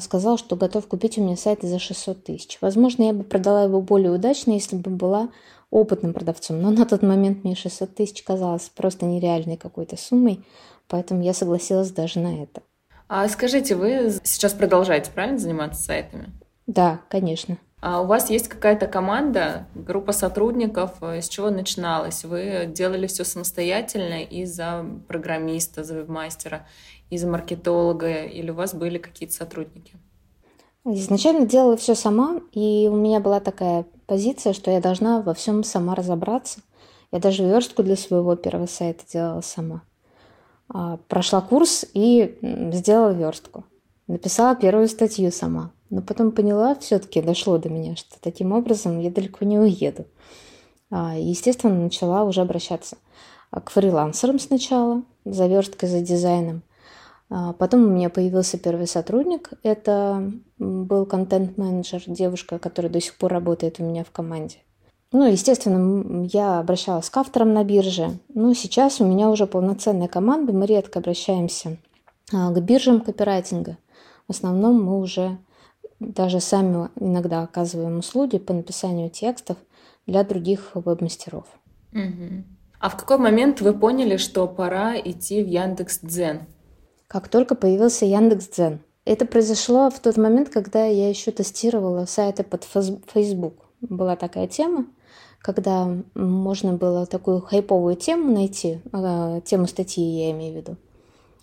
сказал, 0.00 0.38
что 0.38 0.56
готов 0.56 0.86
купить 0.86 1.18
у 1.18 1.22
меня 1.22 1.36
сайт 1.36 1.62
за 1.62 1.78
600 1.78 2.24
тысяч. 2.24 2.58
Возможно, 2.60 3.04
я 3.04 3.12
бы 3.12 3.24
продала 3.24 3.64
его 3.64 3.80
более 3.80 4.12
удачно, 4.12 4.52
если 4.52 4.76
бы 4.76 4.90
была 4.90 5.30
опытным 5.70 6.12
продавцом, 6.12 6.60
но 6.60 6.70
на 6.70 6.84
тот 6.84 7.02
момент 7.02 7.44
мне 7.44 7.54
600 7.54 7.94
тысяч 7.94 8.22
казалось 8.22 8.70
просто 8.74 9.06
нереальной 9.06 9.56
какой-то 9.56 9.96
суммой, 9.96 10.44
поэтому 10.88 11.22
я 11.22 11.32
согласилась 11.32 11.90
даже 11.90 12.20
на 12.20 12.42
это. 12.42 12.62
А 13.08 13.28
скажите, 13.28 13.74
вы 13.74 14.12
сейчас 14.22 14.52
продолжаете, 14.52 15.10
правильно, 15.12 15.38
заниматься 15.38 15.82
сайтами? 15.82 16.30
Да, 16.66 17.00
конечно. 17.08 17.58
А 17.80 18.02
у 18.02 18.06
вас 18.06 18.28
есть 18.28 18.48
какая-то 18.48 18.86
команда, 18.86 19.66
группа 19.74 20.12
сотрудников, 20.12 21.02
с 21.02 21.28
чего 21.28 21.50
начиналось? 21.50 22.24
Вы 22.24 22.66
делали 22.66 23.06
все 23.06 23.24
самостоятельно 23.24 24.22
из-за 24.22 24.84
программиста, 25.08 25.82
за 25.82 25.94
вебмастера? 25.94 26.66
из 27.10 27.24
маркетолога, 27.24 28.24
или 28.24 28.50
у 28.50 28.54
вас 28.54 28.74
были 28.74 28.98
какие-то 28.98 29.34
сотрудники? 29.34 29.94
Изначально 30.84 31.44
делала 31.44 31.76
все 31.76 31.94
сама, 31.94 32.40
и 32.52 32.88
у 32.90 32.96
меня 32.96 33.20
была 33.20 33.40
такая 33.40 33.84
позиция, 34.06 34.54
что 34.54 34.70
я 34.70 34.80
должна 34.80 35.20
во 35.20 35.34
всем 35.34 35.62
сама 35.62 35.94
разобраться. 35.94 36.60
Я 37.12 37.18
даже 37.18 37.44
верстку 37.44 37.82
для 37.82 37.96
своего 37.96 38.36
первого 38.36 38.66
сайта 38.66 39.04
делала 39.12 39.40
сама. 39.42 39.82
А, 40.68 40.98
прошла 41.08 41.40
курс 41.40 41.84
и 41.92 42.38
сделала 42.72 43.10
верстку. 43.10 43.64
Написала 44.06 44.56
первую 44.56 44.88
статью 44.88 45.30
сама. 45.32 45.72
Но 45.90 46.02
потом 46.02 46.30
поняла, 46.30 46.76
все-таки 46.76 47.20
дошло 47.20 47.58
до 47.58 47.68
меня, 47.68 47.96
что 47.96 48.14
таким 48.20 48.52
образом 48.52 49.00
я 49.00 49.10
далеко 49.10 49.44
не 49.44 49.58
уеду. 49.58 50.06
А, 50.90 51.16
естественно, 51.16 51.74
начала 51.74 52.24
уже 52.24 52.40
обращаться 52.40 52.96
к 53.50 53.70
фрилансерам 53.70 54.38
сначала, 54.38 55.02
за 55.24 55.46
версткой, 55.48 55.88
за 55.88 56.00
дизайном. 56.00 56.62
А, 57.28 57.52
потом 57.52 57.84
у 57.84 57.88
меня 57.88 58.08
появился 58.10 58.58
первый 58.58 58.86
сотрудник. 58.86 59.50
Это 59.62 60.32
был 60.58 61.06
контент-менеджер, 61.06 62.02
девушка, 62.06 62.58
которая 62.58 62.92
до 62.92 63.00
сих 63.00 63.16
пор 63.16 63.32
работает 63.32 63.80
у 63.80 63.84
меня 63.84 64.04
в 64.04 64.10
команде. 64.10 64.58
Ну, 65.12 65.28
естественно, 65.28 66.24
я 66.32 66.60
обращалась 66.60 67.10
к 67.10 67.16
авторам 67.16 67.52
на 67.52 67.64
бирже. 67.64 68.18
Но 68.32 68.54
сейчас 68.54 69.00
у 69.00 69.04
меня 69.04 69.28
уже 69.28 69.46
полноценная 69.46 70.06
команда. 70.06 70.52
Мы 70.52 70.66
редко 70.66 71.00
обращаемся 71.00 71.78
а, 72.32 72.52
к 72.52 72.60
биржам 72.60 73.00
копирайтинга. 73.00 73.76
В 74.28 74.30
основном 74.30 74.82
мы 74.84 75.00
уже 75.00 75.38
даже 76.00 76.40
сами 76.40 76.88
иногда 76.98 77.42
оказываем 77.42 77.98
услуги 77.98 78.38
по 78.38 78.52
написанию 78.52 79.10
текстов 79.10 79.56
для 80.06 80.24
других 80.24 80.72
веб-мастеров. 80.74 81.46
Угу. 81.92 82.44
А 82.80 82.88
в 82.88 82.96
какой 82.96 83.18
момент 83.18 83.60
вы 83.60 83.72
поняли, 83.72 84.16
что 84.16 84.48
пора 84.48 84.98
идти 84.98 85.44
в 85.44 85.46
Яндекс 85.46 86.00
Дзен? 86.00 86.46
как 87.10 87.26
только 87.26 87.56
появился 87.56 88.06
Яндекс.Дзен. 88.06 88.78
Это 89.04 89.26
произошло 89.26 89.90
в 89.90 89.98
тот 89.98 90.16
момент, 90.16 90.48
когда 90.48 90.84
я 90.84 91.08
еще 91.08 91.32
тестировала 91.32 92.04
сайты 92.04 92.44
под 92.44 92.62
Facebook. 92.62 93.54
Была 93.80 94.14
такая 94.14 94.46
тема, 94.46 94.86
когда 95.40 95.88
можно 96.14 96.74
было 96.74 97.06
такую 97.06 97.40
хайповую 97.40 97.96
тему 97.96 98.32
найти, 98.32 98.80
э, 98.92 99.40
тему 99.44 99.66
статьи 99.66 100.04
я 100.04 100.30
имею 100.30 100.52
в 100.52 100.56
виду, 100.58 100.76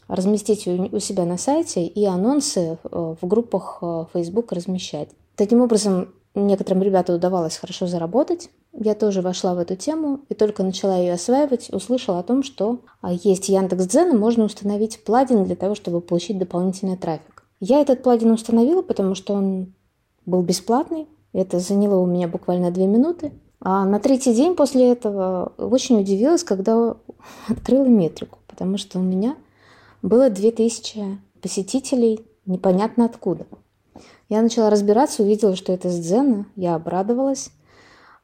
разместить 0.07 0.67
у 0.67 0.99
себя 0.99 1.25
на 1.25 1.37
сайте 1.37 1.85
и 1.85 2.05
анонсы 2.05 2.77
э, 2.83 3.15
в 3.21 3.27
группах 3.27 3.79
э, 3.81 4.05
Facebook 4.13 4.51
размещать. 4.51 5.09
Таким 5.35 5.61
образом, 5.61 6.13
некоторым 6.35 6.83
ребятам 6.83 7.15
удавалось 7.15 7.57
хорошо 7.57 7.87
заработать, 7.87 8.49
я 8.79 8.93
тоже 8.93 9.21
вошла 9.21 9.55
в 9.55 9.59
эту 9.59 9.75
тему 9.75 10.19
и 10.29 10.35
только 10.35 10.61
начала 10.61 10.97
ее 10.97 11.13
осваивать, 11.13 11.73
услышала 11.73 12.19
о 12.19 12.23
том, 12.23 12.43
что 12.43 12.81
а, 13.01 13.11
есть 13.11 13.49
Яндекс.Дзен 13.49 14.13
и 14.13 14.17
можно 14.17 14.43
установить 14.43 15.03
плагин 15.03 15.45
для 15.45 15.55
того, 15.55 15.73
чтобы 15.73 15.99
получить 15.99 16.37
дополнительный 16.37 16.95
трафик. 16.95 17.43
Я 17.59 17.81
этот 17.81 18.03
плагин 18.03 18.31
установила, 18.31 18.83
потому 18.83 19.15
что 19.15 19.33
он 19.33 19.73
был 20.27 20.43
бесплатный. 20.43 21.07
Это 21.33 21.59
заняло 21.59 21.99
у 21.99 22.05
меня 22.05 22.27
буквально 22.27 22.69
две 22.69 22.85
минуты. 22.85 23.31
А 23.59 23.83
на 23.85 23.99
третий 23.99 24.35
день 24.35 24.55
после 24.55 24.91
этого 24.91 25.53
очень 25.57 25.99
удивилась, 25.99 26.43
когда 26.43 26.95
открыла 27.47 27.85
метрику, 27.85 28.37
потому 28.47 28.77
что 28.77 28.99
у 28.99 29.01
меня 29.01 29.35
было 30.01 30.29
2000 30.29 31.19
посетителей 31.41 32.25
непонятно 32.45 33.05
откуда. 33.05 33.45
Я 34.29 34.41
начала 34.41 34.69
разбираться, 34.69 35.23
увидела, 35.23 35.55
что 35.55 35.73
это 35.73 35.89
с 35.89 35.99
Дзена, 35.99 36.45
я 36.55 36.75
обрадовалась. 36.75 37.49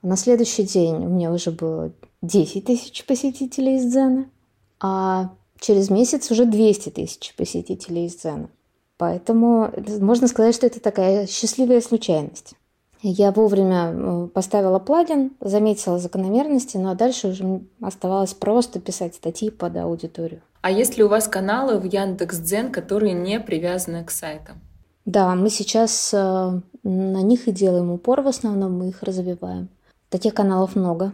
На 0.01 0.17
следующий 0.17 0.63
день 0.63 0.95
у 0.95 1.09
меня 1.09 1.31
уже 1.31 1.51
было 1.51 1.93
10 2.21 2.65
тысяч 2.65 3.05
посетителей 3.05 3.77
из 3.77 3.85
Дзена, 3.85 4.29
а 4.81 5.33
через 5.59 5.89
месяц 5.89 6.29
уже 6.29 6.45
200 6.45 6.89
тысяч 6.89 7.33
посетителей 7.35 8.05
из 8.05 8.15
Дзена. 8.15 8.49
Поэтому 8.97 9.71
можно 9.99 10.27
сказать, 10.27 10.55
что 10.55 10.67
это 10.67 10.79
такая 10.79 11.25
счастливая 11.27 11.81
случайность. 11.81 12.53
Я 13.01 13.31
вовремя 13.31 13.91
э, 13.91 14.27
поставила 14.27 14.79
плагин, 14.79 15.35
заметила 15.41 15.99
закономерности, 15.99 16.77
но 16.77 16.95
дальше 16.95 17.29
уже 17.29 17.61
оставалось 17.81 18.33
просто 18.33 18.79
писать 18.79 19.15
статьи 19.15 19.49
под 19.49 19.75
аудиторию. 19.75 20.41
А 20.63 20.71
есть 20.71 20.97
ли 20.97 21.03
у 21.03 21.09
вас 21.09 21.27
каналы 21.27 21.77
в 21.77 21.83
Яндекс.Дзен, 21.83 22.71
которые 22.71 23.11
не 23.11 23.37
привязаны 23.41 24.05
к 24.05 24.11
сайтам? 24.11 24.61
Да, 25.03 25.35
мы 25.35 25.49
сейчас 25.49 26.13
э, 26.13 26.61
на 26.83 27.21
них 27.21 27.49
и 27.49 27.51
делаем 27.51 27.91
упор, 27.91 28.21
в 28.21 28.29
основном 28.29 28.77
мы 28.77 28.87
их 28.87 29.03
развиваем. 29.03 29.67
Таких 30.07 30.33
каналов 30.33 30.77
много. 30.77 31.11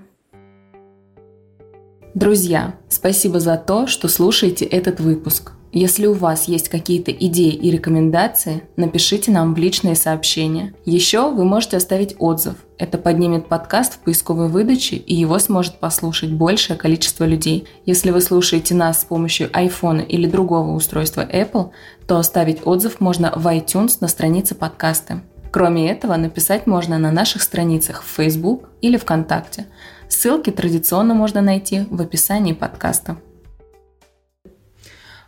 Друзья, 2.13 2.75
спасибо 2.89 3.39
за 3.39 3.57
то, 3.57 3.87
что 3.87 4.07
слушаете 4.07 4.65
этот 4.65 4.99
выпуск. 4.99 5.53
Если 5.71 6.07
у 6.07 6.13
вас 6.13 6.47
есть 6.47 6.67
какие-то 6.67 7.11
идеи 7.11 7.53
и 7.53 7.69
рекомендации, 7.69 8.63
напишите 8.75 9.31
нам 9.31 9.53
в 9.53 9.57
личные 9.59 9.95
сообщения. 9.95 10.73
Еще 10.83 11.29
вы 11.29 11.45
можете 11.45 11.77
оставить 11.77 12.15
отзыв. 12.17 12.55
Это 12.79 12.97
поднимет 12.97 13.47
подкаст 13.47 13.93
в 13.93 13.99
поисковой 13.99 14.47
выдаче, 14.47 14.95
и 14.95 15.13
его 15.13 15.37
сможет 15.37 15.79
послушать 15.79 16.31
большее 16.31 16.75
количество 16.75 17.23
людей. 17.23 17.67
Если 17.85 18.09
вы 18.09 18.21
слушаете 18.21 18.73
нас 18.73 19.01
с 19.01 19.05
помощью 19.05 19.49
iPhone 19.49 20.03
или 20.03 20.25
другого 20.25 20.71
устройства 20.71 21.21
Apple, 21.21 21.69
то 22.07 22.17
оставить 22.17 22.65
отзыв 22.65 22.99
можно 22.99 23.31
в 23.35 23.45
iTunes 23.45 23.97
на 24.01 24.07
странице 24.07 24.55
подкаста. 24.55 25.21
Кроме 25.51 25.91
этого, 25.91 26.15
написать 26.15 26.65
можно 26.65 26.97
на 26.97 27.11
наших 27.11 27.43
страницах 27.43 28.03
в 28.03 28.07
Facebook 28.07 28.69
или 28.81 28.97
ВКонтакте. 28.97 29.67
Ссылки 30.07 30.49
традиционно 30.49 31.13
можно 31.13 31.41
найти 31.41 31.85
в 31.91 32.01
описании 32.01 32.53
подкаста. 32.53 33.17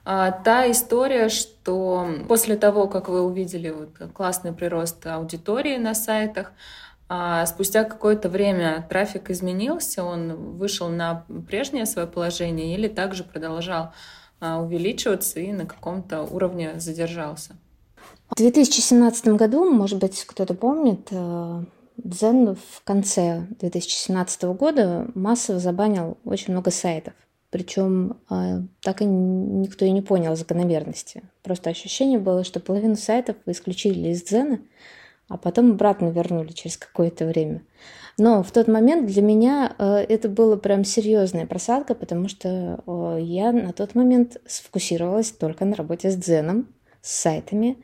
А, 0.03 0.31
та 0.31 0.69
история, 0.71 1.29
что 1.29 2.07
после 2.27 2.55
того, 2.55 2.87
как 2.87 3.09
вы 3.09 3.21
увидели 3.21 3.69
вот 3.69 4.11
классный 4.13 4.51
прирост 4.51 5.05
аудитории 5.05 5.77
на 5.77 5.93
сайтах, 5.93 6.53
а, 7.07 7.45
спустя 7.45 7.83
какое-то 7.83 8.29
время 8.29 8.85
трафик 8.89 9.29
изменился, 9.29 10.03
он 10.03 10.57
вышел 10.57 10.87
на 10.87 11.25
прежнее 11.47 11.85
свое 11.85 12.07
положение 12.07 12.73
или 12.73 12.87
также 12.87 13.23
продолжал 13.23 13.91
а, 14.39 14.59
увеличиваться 14.61 15.39
и 15.39 15.51
на 15.51 15.65
каком-то 15.65 16.23
уровне 16.23 16.79
задержался. 16.79 17.55
В 18.29 18.35
2017 18.35 19.27
году, 19.29 19.69
может 19.69 19.99
быть, 19.99 20.23
кто-то 20.25 20.53
помнит, 20.53 21.09
э, 21.11 21.63
Дзен 21.97 22.55
в 22.55 22.83
конце 22.85 23.45
2017 23.59 24.43
года 24.53 25.05
массово 25.13 25.59
забанил 25.59 26.17
очень 26.23 26.53
много 26.53 26.71
сайтов. 26.71 27.13
Причем 27.51 28.21
э, 28.29 28.61
так 28.81 29.01
и 29.01 29.05
никто 29.05 29.83
и 29.83 29.91
не 29.91 30.01
понял 30.01 30.37
закономерности. 30.37 31.23
Просто 31.43 31.69
ощущение 31.69 32.17
было, 32.17 32.45
что 32.45 32.61
половину 32.61 32.95
сайтов 32.95 33.35
исключили 33.45 34.09
из 34.09 34.23
Дзена, 34.23 34.61
а 35.27 35.37
потом 35.37 35.71
обратно 35.71 36.07
вернули 36.07 36.53
через 36.53 36.77
какое-то 36.77 37.25
время. 37.25 37.61
Но 38.17 38.41
в 38.41 38.51
тот 38.51 38.69
момент 38.69 39.05
для 39.05 39.21
меня 39.21 39.75
э, 39.77 39.97
это 40.07 40.29
было 40.29 40.55
прям 40.55 40.85
серьезная 40.85 41.45
просадка, 41.45 41.93
потому 41.93 42.29
что 42.29 42.81
э, 42.87 43.17
я 43.21 43.51
на 43.51 43.73
тот 43.73 43.95
момент 43.95 44.37
сфокусировалась 44.45 45.31
только 45.31 45.65
на 45.65 45.75
работе 45.75 46.09
с 46.09 46.15
Дзеном, 46.15 46.69
с 47.01 47.11
сайтами, 47.11 47.83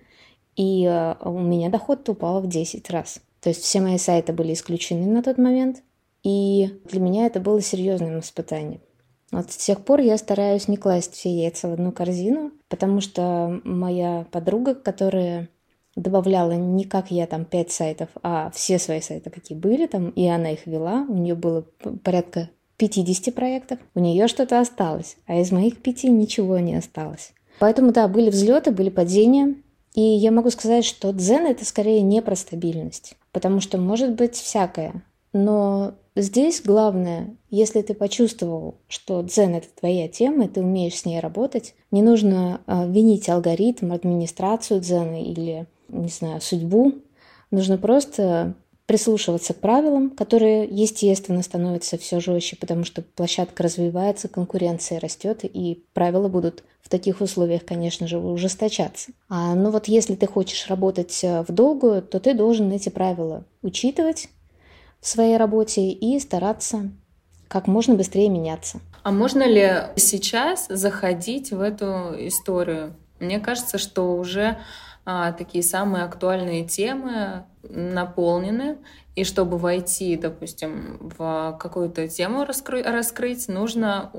и 0.56 0.88
у 1.22 1.40
меня 1.40 1.70
доход 1.70 2.08
упал 2.10 2.42
в 2.42 2.48
10 2.48 2.90
раз. 2.90 3.20
То 3.42 3.50
есть 3.50 3.62
все 3.62 3.82
мои 3.82 3.98
сайты 3.98 4.34
были 4.34 4.54
исключены 4.54 5.06
на 5.06 5.22
тот 5.22 5.38
момент, 5.38 5.84
и 6.24 6.82
для 6.86 7.00
меня 7.00 7.28
это 7.28 7.40
было 7.40 7.62
серьезным 7.62 8.20
испытанием. 8.20 8.82
Вот 9.32 9.52
с 9.52 9.58
тех 9.58 9.84
пор 9.84 10.00
я 10.00 10.18
стараюсь 10.18 10.68
не 10.68 10.78
класть 10.78 11.14
все 11.14 11.30
яйца 11.30 11.68
в 11.68 11.74
одну 11.74 11.92
корзину, 11.92 12.52
потому 12.70 13.02
что 13.02 13.60
моя 13.64 14.26
подруга, 14.32 14.74
которая 14.74 15.50
добавляла 15.96 16.52
не 16.52 16.86
как 16.86 17.12
я 17.12 17.28
там 17.28 17.44
пять 17.44 17.72
сайтов, 17.72 18.10
а 18.24 18.52
все 18.52 18.80
свои 18.80 19.02
сайты, 19.02 19.30
какие 19.30 19.58
были 19.58 19.88
там, 19.88 20.12
и 20.12 20.26
она 20.28 20.52
их 20.52 20.66
вела, 20.66 21.06
у 21.10 21.16
нее 21.16 21.36
было 21.36 21.66
порядка 22.04 22.50
50 22.78 23.34
проектов, 23.34 23.80
у 23.96 24.00
нее 24.00 24.28
что-то 24.28 24.60
осталось, 24.60 25.18
а 25.26 25.36
из 25.36 25.52
моих 25.52 25.82
пяти 25.82 26.10
ничего 26.10 26.60
не 26.60 26.76
осталось. 26.76 27.34
Поэтому, 27.60 27.92
да, 27.92 28.08
были 28.08 28.30
взлеты, 28.30 28.72
были 28.72 28.90
падения, 28.90 29.56
и 29.96 30.02
я 30.02 30.32
могу 30.32 30.52
сказать, 30.52 30.86
что 30.86 31.12
дзен— 31.12 31.46
это 31.48 31.66
скорее 31.66 32.02
не 32.02 32.22
про 32.22 32.36
стабильность, 32.36 33.16
потому 33.32 33.60
что 33.62 33.80
может 33.80 34.14
быть 34.14 34.36
всякое. 34.36 35.04
Но 35.38 35.94
здесь 36.16 36.64
главное, 36.66 37.38
если 37.52 37.84
ты 37.84 37.94
почувствовал, 37.94 38.80
что 38.88 39.22
дзен— 39.22 39.54
это 39.56 39.68
твоя 39.80 40.08
тема, 40.08 40.46
и 40.46 40.48
ты 40.48 40.62
умеешь 40.62 40.96
с 40.96 41.06
ней 41.06 41.20
работать, 41.20 41.76
не 41.92 42.02
нужно 42.02 42.62
э, 42.66 42.90
винить 42.90 43.30
алгоритм, 43.30 43.92
администрацию 43.92 44.80
дзена 44.80 45.22
или, 45.22 45.68
не 45.90 46.08
знаю, 46.08 46.42
судьбу. 46.42 46.96
Нужно 47.52 47.78
просто 47.78 48.56
прислушиваться 48.88 49.54
к 49.54 49.58
правилам, 49.58 50.10
которые, 50.10 50.64
естественно, 50.64 51.44
становятся 51.44 52.00
все 52.00 52.20
жестче, 52.20 52.56
потому 52.56 52.84
что 52.84 53.04
площадка 53.04 53.62
развивается, 53.62 54.28
конкуренция 54.28 55.00
растет, 55.00 55.42
и 55.44 55.84
правила 55.94 56.30
будут 56.30 56.64
в 56.82 56.90
таких 56.90 57.22
условиях, 57.22 57.64
конечно 57.64 58.08
же, 58.08 58.18
ужесточаться. 58.18 59.12
А, 59.30 59.54
ну 59.54 59.70
вот 59.70 59.88
если 59.88 60.16
ты 60.16 60.26
хочешь 60.26 60.68
работать 60.68 61.20
э, 61.24 61.44
в 61.48 61.52
долгую, 61.52 62.02
то 62.02 62.20
ты 62.20 62.34
должен 62.34 62.72
эти 62.72 62.90
правила 62.90 63.46
учитывать 63.62 64.30
в 65.02 65.08
своей 65.08 65.38
работе 65.38 65.90
и 65.90 66.20
стараться 66.20 66.92
как 67.48 67.68
можно 67.68 67.96
быстрее 67.96 68.30
меняться. 68.30 68.80
А 69.04 69.12
можно 69.12 69.48
ли 69.48 69.84
сейчас 69.96 70.68
заходить 70.68 71.52
в 71.52 71.62
эту 71.62 72.14
историю? 72.28 72.96
Мне 73.20 73.40
кажется, 73.40 73.78
что 73.78 74.18
уже 74.18 74.58
а, 75.06 75.32
такие 75.32 75.64
самые 75.64 76.04
актуальные 76.04 76.66
темы 76.68 77.46
наполнены, 77.64 78.78
и 79.16 79.24
чтобы 79.24 79.58
войти, 79.58 80.18
допустим, 80.18 81.10
в 81.18 81.58
какую-то 81.60 82.08
тему 82.10 82.44
раскры- 82.44 82.84
раскрыть, 82.84 83.48
нужно 83.48 84.12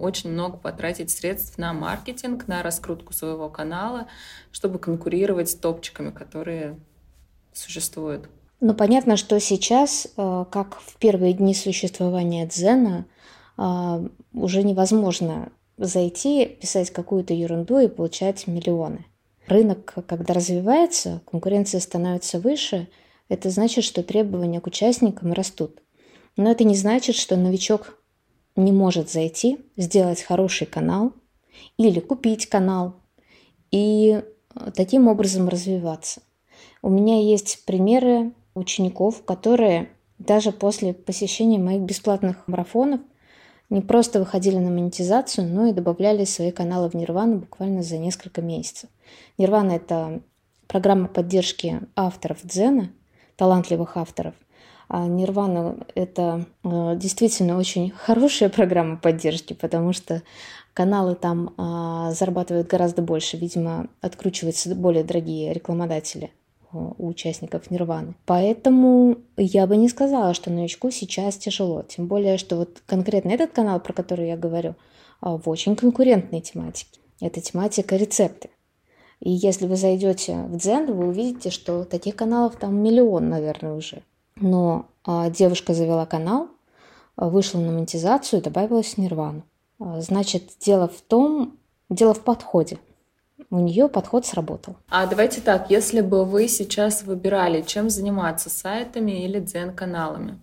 очень 0.00 0.30
много 0.32 0.56
потратить 0.56 1.10
средств 1.10 1.56
на 1.58 1.72
маркетинг, 1.72 2.48
на 2.48 2.62
раскрутку 2.62 3.12
своего 3.12 3.48
канала, 3.48 4.08
чтобы 4.50 4.78
конкурировать 4.78 5.50
с 5.50 5.54
топчиками, 5.54 6.10
которые 6.10 6.78
существуют. 7.52 8.28
Ну, 8.60 8.74
понятно, 8.74 9.16
что 9.16 9.38
сейчас, 9.38 10.08
э, 10.16 10.44
как 10.50 10.80
в 10.80 10.96
первые 10.96 11.34
дни 11.34 11.54
существования 11.54 12.46
Дзена, 12.46 13.06
э, 13.58 14.08
уже 14.32 14.62
невозможно 14.62 15.52
зайти, 15.76 16.46
писать 16.46 16.90
какую-то 16.90 17.34
ерунду 17.34 17.78
и 17.78 17.88
получать 17.88 18.46
миллионы. 18.46 19.04
Рынок, 19.46 19.94
когда 20.06 20.32
развивается, 20.32 21.20
конкуренция 21.30 21.80
становится 21.80 22.40
выше, 22.40 22.88
это 23.28 23.50
значит, 23.50 23.84
что 23.84 24.02
требования 24.02 24.60
к 24.60 24.66
участникам 24.66 25.32
растут. 25.32 25.82
Но 26.36 26.50
это 26.50 26.64
не 26.64 26.76
значит, 26.76 27.16
что 27.16 27.36
новичок 27.36 27.98
не 28.56 28.72
может 28.72 29.10
зайти, 29.10 29.58
сделать 29.76 30.22
хороший 30.22 30.66
канал 30.66 31.12
или 31.76 32.00
купить 32.00 32.46
канал 32.46 32.94
и 33.70 34.22
э, 34.54 34.70
таким 34.74 35.08
образом 35.08 35.48
развиваться. 35.48 36.22
У 36.80 36.88
меня 36.88 37.20
есть 37.20 37.64
примеры 37.66 38.32
учеников, 38.56 39.22
которые 39.24 39.90
даже 40.18 40.50
после 40.50 40.94
посещения 40.94 41.58
моих 41.58 41.82
бесплатных 41.82 42.48
марафонов 42.48 43.00
не 43.68 43.80
просто 43.80 44.18
выходили 44.18 44.56
на 44.56 44.70
монетизацию, 44.70 45.46
но 45.46 45.66
и 45.66 45.72
добавляли 45.72 46.24
свои 46.24 46.50
каналы 46.50 46.88
в 46.88 46.94
Нирвану 46.94 47.38
буквально 47.38 47.82
за 47.82 47.98
несколько 47.98 48.40
месяцев. 48.40 48.88
Нирвана— 49.38 49.72
это 49.72 50.20
программа 50.66 51.08
поддержки 51.08 51.80
авторов 51.94 52.38
дзена, 52.42 52.90
талантливых 53.36 53.96
авторов. 53.96 54.34
А 54.88 55.06
Нирвана— 55.06 55.84
это 55.94 56.46
э, 56.62 56.96
действительно 56.96 57.58
очень 57.58 57.90
хорошая 57.90 58.48
программа 58.48 58.96
поддержки, 58.96 59.52
потому 59.52 59.92
что 59.92 60.22
каналы 60.74 61.16
там 61.16 61.54
э, 61.58 62.12
зарабатывают 62.14 62.68
гораздо 62.68 63.02
больше. 63.02 63.36
Видимо, 63.36 63.88
откручиваются 64.00 64.72
более 64.76 65.02
дорогие 65.02 65.52
рекламодатели 65.52 66.30
у 66.72 67.08
участников 67.08 67.70
Нирваны. 67.70 68.14
Поэтому 68.26 69.18
я 69.36 69.66
бы 69.66 69.76
не 69.76 69.88
сказала, 69.88 70.34
что 70.34 70.50
новичку 70.50 70.90
сейчас 70.90 71.36
тяжело. 71.36 71.82
Тем 71.82 72.06
более, 72.06 72.38
что 72.38 72.56
вот 72.56 72.82
конкретно 72.86 73.30
этот 73.30 73.52
канал, 73.52 73.80
про 73.80 73.92
который 73.92 74.28
я 74.28 74.36
говорю, 74.36 74.74
а, 75.20 75.36
в 75.36 75.48
очень 75.48 75.76
конкурентной 75.76 76.40
тематике. 76.40 77.00
Это 77.20 77.40
тематика 77.40 77.96
рецепты. 77.96 78.50
И 79.20 79.30
если 79.30 79.66
вы 79.66 79.76
зайдете 79.76 80.42
в 80.42 80.56
Дзен, 80.56 80.92
вы 80.92 81.08
увидите, 81.08 81.50
что 81.50 81.84
таких 81.84 82.16
каналов 82.16 82.56
там 82.56 82.76
миллион, 82.76 83.28
наверное, 83.28 83.72
уже. 83.72 84.02
Но 84.36 84.86
а, 85.04 85.30
девушка 85.30 85.72
завела 85.72 86.04
канал, 86.04 86.48
вышла 87.16 87.58
на 87.58 87.72
монетизацию 87.72 88.40
и 88.40 88.44
добавилась 88.44 88.94
в 88.94 88.98
Нирвану. 88.98 89.42
А, 89.78 90.00
значит, 90.00 90.52
дело 90.60 90.88
в 90.88 91.00
том, 91.00 91.58
дело 91.88 92.12
в 92.12 92.20
подходе 92.20 92.78
у 93.50 93.58
нее 93.58 93.88
подход 93.88 94.26
сработал. 94.26 94.76
А 94.88 95.06
давайте 95.06 95.40
так, 95.40 95.70
если 95.70 96.00
бы 96.00 96.24
вы 96.24 96.48
сейчас 96.48 97.02
выбирали, 97.02 97.62
чем 97.62 97.90
заниматься, 97.90 98.50
сайтами 98.50 99.24
или 99.24 99.40
дзен-каналами, 99.40 100.38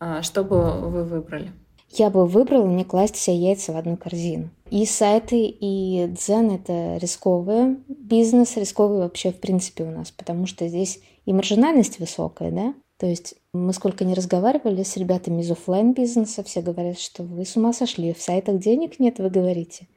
а, 0.00 0.22
что 0.22 0.44
бы 0.44 0.72
вы 0.88 1.04
выбрали? 1.04 1.52
я 1.90 2.10
бы 2.10 2.26
выбрала 2.26 2.66
не 2.66 2.84
класть 2.84 3.16
все 3.16 3.34
яйца 3.34 3.72
в 3.72 3.76
одну 3.76 3.96
корзину. 3.96 4.50
И 4.70 4.84
сайты, 4.84 5.46
и 5.46 6.06
дзен— 6.08 6.50
это 6.52 6.98
рисковый 6.98 7.78
бизнес, 7.88 8.56
рисковый 8.56 8.98
вообще 8.98 9.32
в 9.32 9.40
принципе 9.40 9.84
у 9.84 9.90
нас, 9.90 10.10
потому 10.10 10.46
что 10.46 10.68
здесь 10.68 11.00
и 11.24 11.32
маржинальность 11.32 11.98
высокая, 11.98 12.50
да, 12.50 12.74
то 12.98 13.06
есть 13.06 13.34
мы 13.52 13.72
сколько 13.72 14.04
не 14.04 14.14
разговаривали 14.14 14.82
с 14.82 14.96
ребятами 14.96 15.40
из 15.40 15.50
офлайн 15.50 15.94
бизнеса, 15.94 16.42
все 16.42 16.60
говорят, 16.60 16.98
что 16.98 17.22
вы 17.22 17.44
с 17.44 17.56
ума 17.56 17.72
сошли, 17.72 18.12
в 18.12 18.20
сайтах 18.20 18.58
денег 18.58 18.98
нет, 18.98 19.18
вы 19.18 19.30
говорите. 19.30 19.88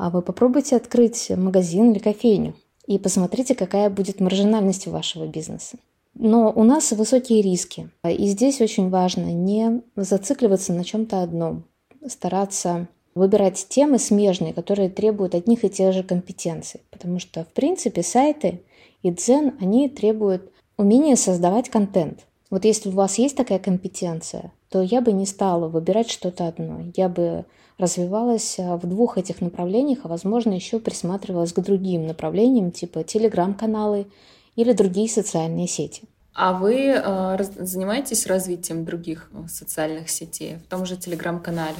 А 0.00 0.08
вы 0.08 0.22
попробуйте 0.22 0.76
открыть 0.76 1.28
магазин 1.28 1.92
или 1.92 1.98
кофейню 1.98 2.54
и 2.86 2.98
посмотрите, 2.98 3.54
какая 3.54 3.90
будет 3.90 4.18
маржинальность 4.18 4.86
вашего 4.86 5.26
бизнеса. 5.26 5.76
Но 6.14 6.50
у 6.50 6.64
нас 6.64 6.90
высокие 6.92 7.42
риски. 7.42 7.90
И 8.08 8.26
здесь 8.28 8.62
очень 8.62 8.88
важно 8.88 9.26
не 9.26 9.82
зацикливаться 9.96 10.72
на 10.72 10.84
чем-то 10.84 11.22
одном, 11.22 11.64
стараться 12.08 12.88
выбирать 13.14 13.66
темы 13.68 13.98
смежные, 13.98 14.54
которые 14.54 14.88
требуют 14.88 15.34
одних 15.34 15.66
и 15.66 15.68
тех 15.68 15.92
же 15.92 16.02
компетенций. 16.02 16.80
Потому 16.90 17.18
что, 17.18 17.44
в 17.44 17.48
принципе, 17.48 18.02
сайты 18.02 18.62
и 19.02 19.10
дзен, 19.10 19.58
они 19.60 19.90
требуют 19.90 20.50
умения 20.78 21.14
создавать 21.14 21.68
контент. 21.68 22.26
Вот 22.48 22.64
если 22.64 22.88
у 22.88 22.92
вас 22.92 23.18
есть 23.18 23.36
такая 23.36 23.58
компетенция, 23.58 24.50
то 24.70 24.80
я 24.80 25.02
бы 25.02 25.12
не 25.12 25.26
стала 25.26 25.68
выбирать 25.68 26.10
что-то 26.10 26.48
одно. 26.48 26.80
Я 26.96 27.10
бы 27.10 27.44
развивалась 27.80 28.56
в 28.58 28.86
двух 28.86 29.18
этих 29.18 29.40
направлениях, 29.40 30.00
а 30.04 30.08
возможно 30.08 30.52
еще 30.52 30.78
присматривалась 30.78 31.52
к 31.52 31.60
другим 31.60 32.06
направлениям, 32.06 32.70
типа 32.70 33.02
телеграм-каналы 33.02 34.06
или 34.54 34.72
другие 34.72 35.08
социальные 35.08 35.66
сети. 35.66 36.02
А 36.32 36.52
вы 36.52 36.94
э, 36.94 37.38
занимаетесь 37.58 38.26
развитием 38.26 38.84
других 38.84 39.30
э, 39.32 39.48
социальных 39.48 40.08
сетей 40.10 40.56
в 40.56 40.68
том 40.68 40.86
же 40.86 40.96
телеграм-канале? 40.96 41.76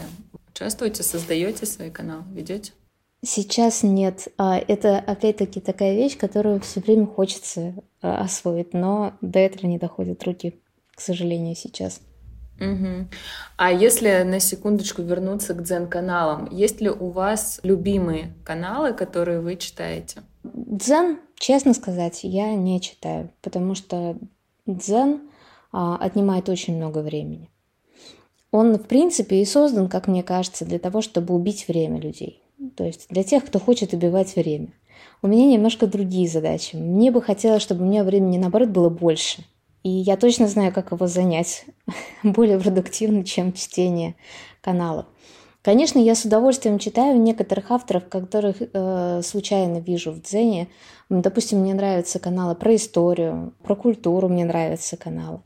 Участвуете, 0.50 1.02
создаете 1.02 1.66
свои 1.66 1.90
каналы, 1.90 2.24
ведете? 2.32 2.72
Сейчас 3.24 3.82
нет. 3.82 4.28
А, 4.38 4.58
это 4.58 4.98
опять-таки 4.98 5.60
такая 5.60 5.94
вещь, 5.94 6.18
которую 6.18 6.60
все 6.60 6.80
время 6.80 7.06
хочется 7.06 7.74
освоить, 8.00 8.72
но 8.74 9.14
до 9.20 9.38
этого 9.38 9.66
не 9.66 9.78
доходят 9.78 10.24
руки, 10.24 10.58
к 10.94 11.00
сожалению, 11.00 11.54
сейчас. 11.54 12.00
Угу. 12.60 13.08
А 13.56 13.72
если 13.72 14.22
на 14.22 14.38
секундочку 14.38 15.02
вернуться 15.02 15.54
к 15.54 15.62
дзен-каналам, 15.62 16.48
есть 16.50 16.80
ли 16.80 16.90
у 16.90 17.10
вас 17.10 17.60
любимые 17.62 18.34
каналы, 18.44 18.92
которые 18.92 19.40
вы 19.40 19.56
читаете? 19.56 20.22
Дзен, 20.44 21.18
честно 21.36 21.74
сказать, 21.74 22.20
я 22.22 22.54
не 22.54 22.80
читаю, 22.80 23.30
потому 23.40 23.74
что 23.74 24.16
дзен 24.66 25.22
а, 25.72 25.96
отнимает 25.96 26.48
очень 26.48 26.76
много 26.76 26.98
времени. 26.98 27.50
Он, 28.50 28.74
в 28.74 28.86
принципе, 28.86 29.40
и 29.40 29.44
создан, 29.44 29.88
как 29.88 30.08
мне 30.08 30.22
кажется, 30.22 30.64
для 30.64 30.78
того, 30.78 31.02
чтобы 31.02 31.34
убить 31.34 31.68
время 31.68 32.00
людей. 32.00 32.42
То 32.76 32.84
есть 32.84 33.06
для 33.08 33.22
тех, 33.22 33.44
кто 33.44 33.58
хочет 33.58 33.92
убивать 33.92 34.34
время. 34.36 34.68
У 35.22 35.28
меня 35.28 35.46
немножко 35.46 35.86
другие 35.86 36.28
задачи. 36.28 36.76
Мне 36.76 37.10
бы 37.10 37.22
хотелось, 37.22 37.62
чтобы 37.62 37.84
у 37.84 37.86
меня 37.86 38.04
времени, 38.04 38.38
наоборот, 38.38 38.68
было 38.70 38.88
больше. 38.88 39.44
И 39.82 39.88
я 39.88 40.16
точно 40.16 40.46
знаю, 40.46 40.72
как 40.72 40.92
его 40.92 41.06
занять 41.06 41.64
более 42.22 42.58
продуктивно, 42.58 43.24
чем 43.24 43.52
чтение 43.52 44.14
каналов. 44.60 45.06
Конечно, 45.62 45.98
я 45.98 46.14
с 46.14 46.24
удовольствием 46.24 46.78
читаю 46.78 47.20
некоторых 47.20 47.70
авторов, 47.70 48.08
которых 48.08 48.56
э, 48.60 49.20
случайно 49.22 49.78
вижу 49.78 50.12
в 50.12 50.22
Дзене. 50.22 50.68
Допустим, 51.10 51.60
мне 51.60 51.74
нравятся 51.74 52.18
каналы 52.18 52.54
про 52.54 52.76
историю, 52.76 53.52
про 53.62 53.76
культуру 53.76 54.28
мне 54.28 54.46
нравятся 54.46 54.96
каналы. 54.96 55.40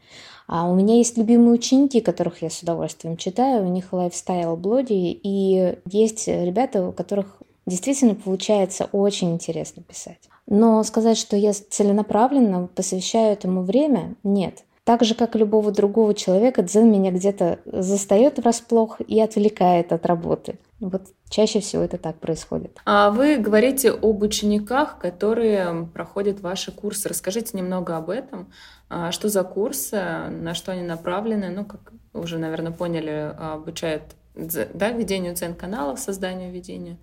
А 0.47 0.71
у 0.71 0.75
меня 0.77 0.97
есть 0.97 1.17
любимые 1.17 1.55
ученики, 1.55 2.01
которых 2.01 2.43
я 2.43 2.51
с 2.51 2.63
удовольствием 2.63 3.17
читаю. 3.17 3.65
У 3.65 3.69
них 3.69 3.93
лайфстайл-блоги, 3.93 5.19
и 5.21 5.79
есть 5.87 6.29
ребята, 6.29 6.87
у 6.87 6.93
которых 6.93 7.43
действительно 7.67 8.15
получается 8.15 8.89
очень 8.93 9.33
интересно 9.33 9.83
писать. 9.83 10.29
Но 10.47 10.83
сказать, 10.83 11.17
что 11.19 11.37
я 11.37 11.53
целенаправленно 11.53 12.69
посвящаю 12.75 13.33
этому 13.33 13.63
время, 13.63 14.15
нет. 14.23 14.65
Так 14.85 15.03
же, 15.03 15.15
как 15.15 15.35
и 15.35 15.39
любого 15.39 15.73
другого 15.73 16.13
человека, 16.13 16.63
дзен 16.63 16.93
меня 16.93 17.11
где-то 17.11 17.59
застает 17.65 18.39
врасплох 18.39 19.01
и 19.01 19.19
отвлекает 19.19 19.93
от 19.95 20.05
работы. 20.05 20.59
Вот 20.79 21.05
чаще 21.31 21.61
всего 21.61 21.83
это 21.83 21.97
так 21.97 22.17
происходит. 22.17 22.79
А 22.85 23.11
вы 23.11 23.39
говорите 23.39 23.91
об 23.91 24.23
учениках, 24.23 24.99
которые 24.99 25.89
проходят 25.95 26.41
ваши 26.41 26.71
курсы. 26.71 27.09
Расскажите 27.09 27.57
немного 27.57 27.97
об 27.97 28.11
этом. 28.11 28.53
А 28.91 29.11
что 29.11 29.31
за 29.31 29.43
курсы, 29.43 29.97
на 29.97 30.53
что 30.53 30.73
они 30.73 30.83
направлены? 30.83 31.49
Ну, 31.49 31.65
как 31.65 31.95
уже, 32.13 32.37
наверное, 32.37 32.73
поняли, 32.73 33.35
обучают 33.39 34.03
да, 34.35 34.91
ведению 34.91 35.33
дзен-каналов, 35.33 35.99
созданию 35.99 36.53
ведения. 36.53 36.99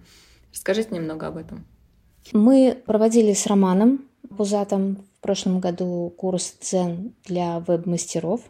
Расскажите 0.51 0.93
немного 0.95 1.27
об 1.27 1.37
этом. 1.37 1.65
Мы 2.33 2.81
проводили 2.85 3.33
с 3.33 3.47
Романом 3.47 4.05
Пузатом 4.37 4.97
в 5.17 5.21
прошлом 5.21 5.59
году 5.59 6.13
курс 6.17 6.55
дзен 6.61 7.13
для 7.25 7.59
веб-мастеров. 7.59 8.41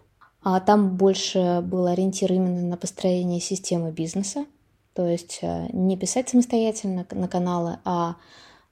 А 0.43 0.59
там 0.59 0.97
больше 0.97 1.61
был 1.63 1.85
ориентир 1.87 2.31
именно 2.33 2.61
на 2.61 2.77
построение 2.77 3.39
системы 3.39 3.91
бизнеса. 3.91 4.45
То 4.93 5.07
есть 5.07 5.39
э, 5.41 5.67
не 5.71 5.97
писать 5.97 6.29
самостоятельно 6.29 7.05
на 7.11 7.27
каналы, 7.27 7.77
а 7.85 8.17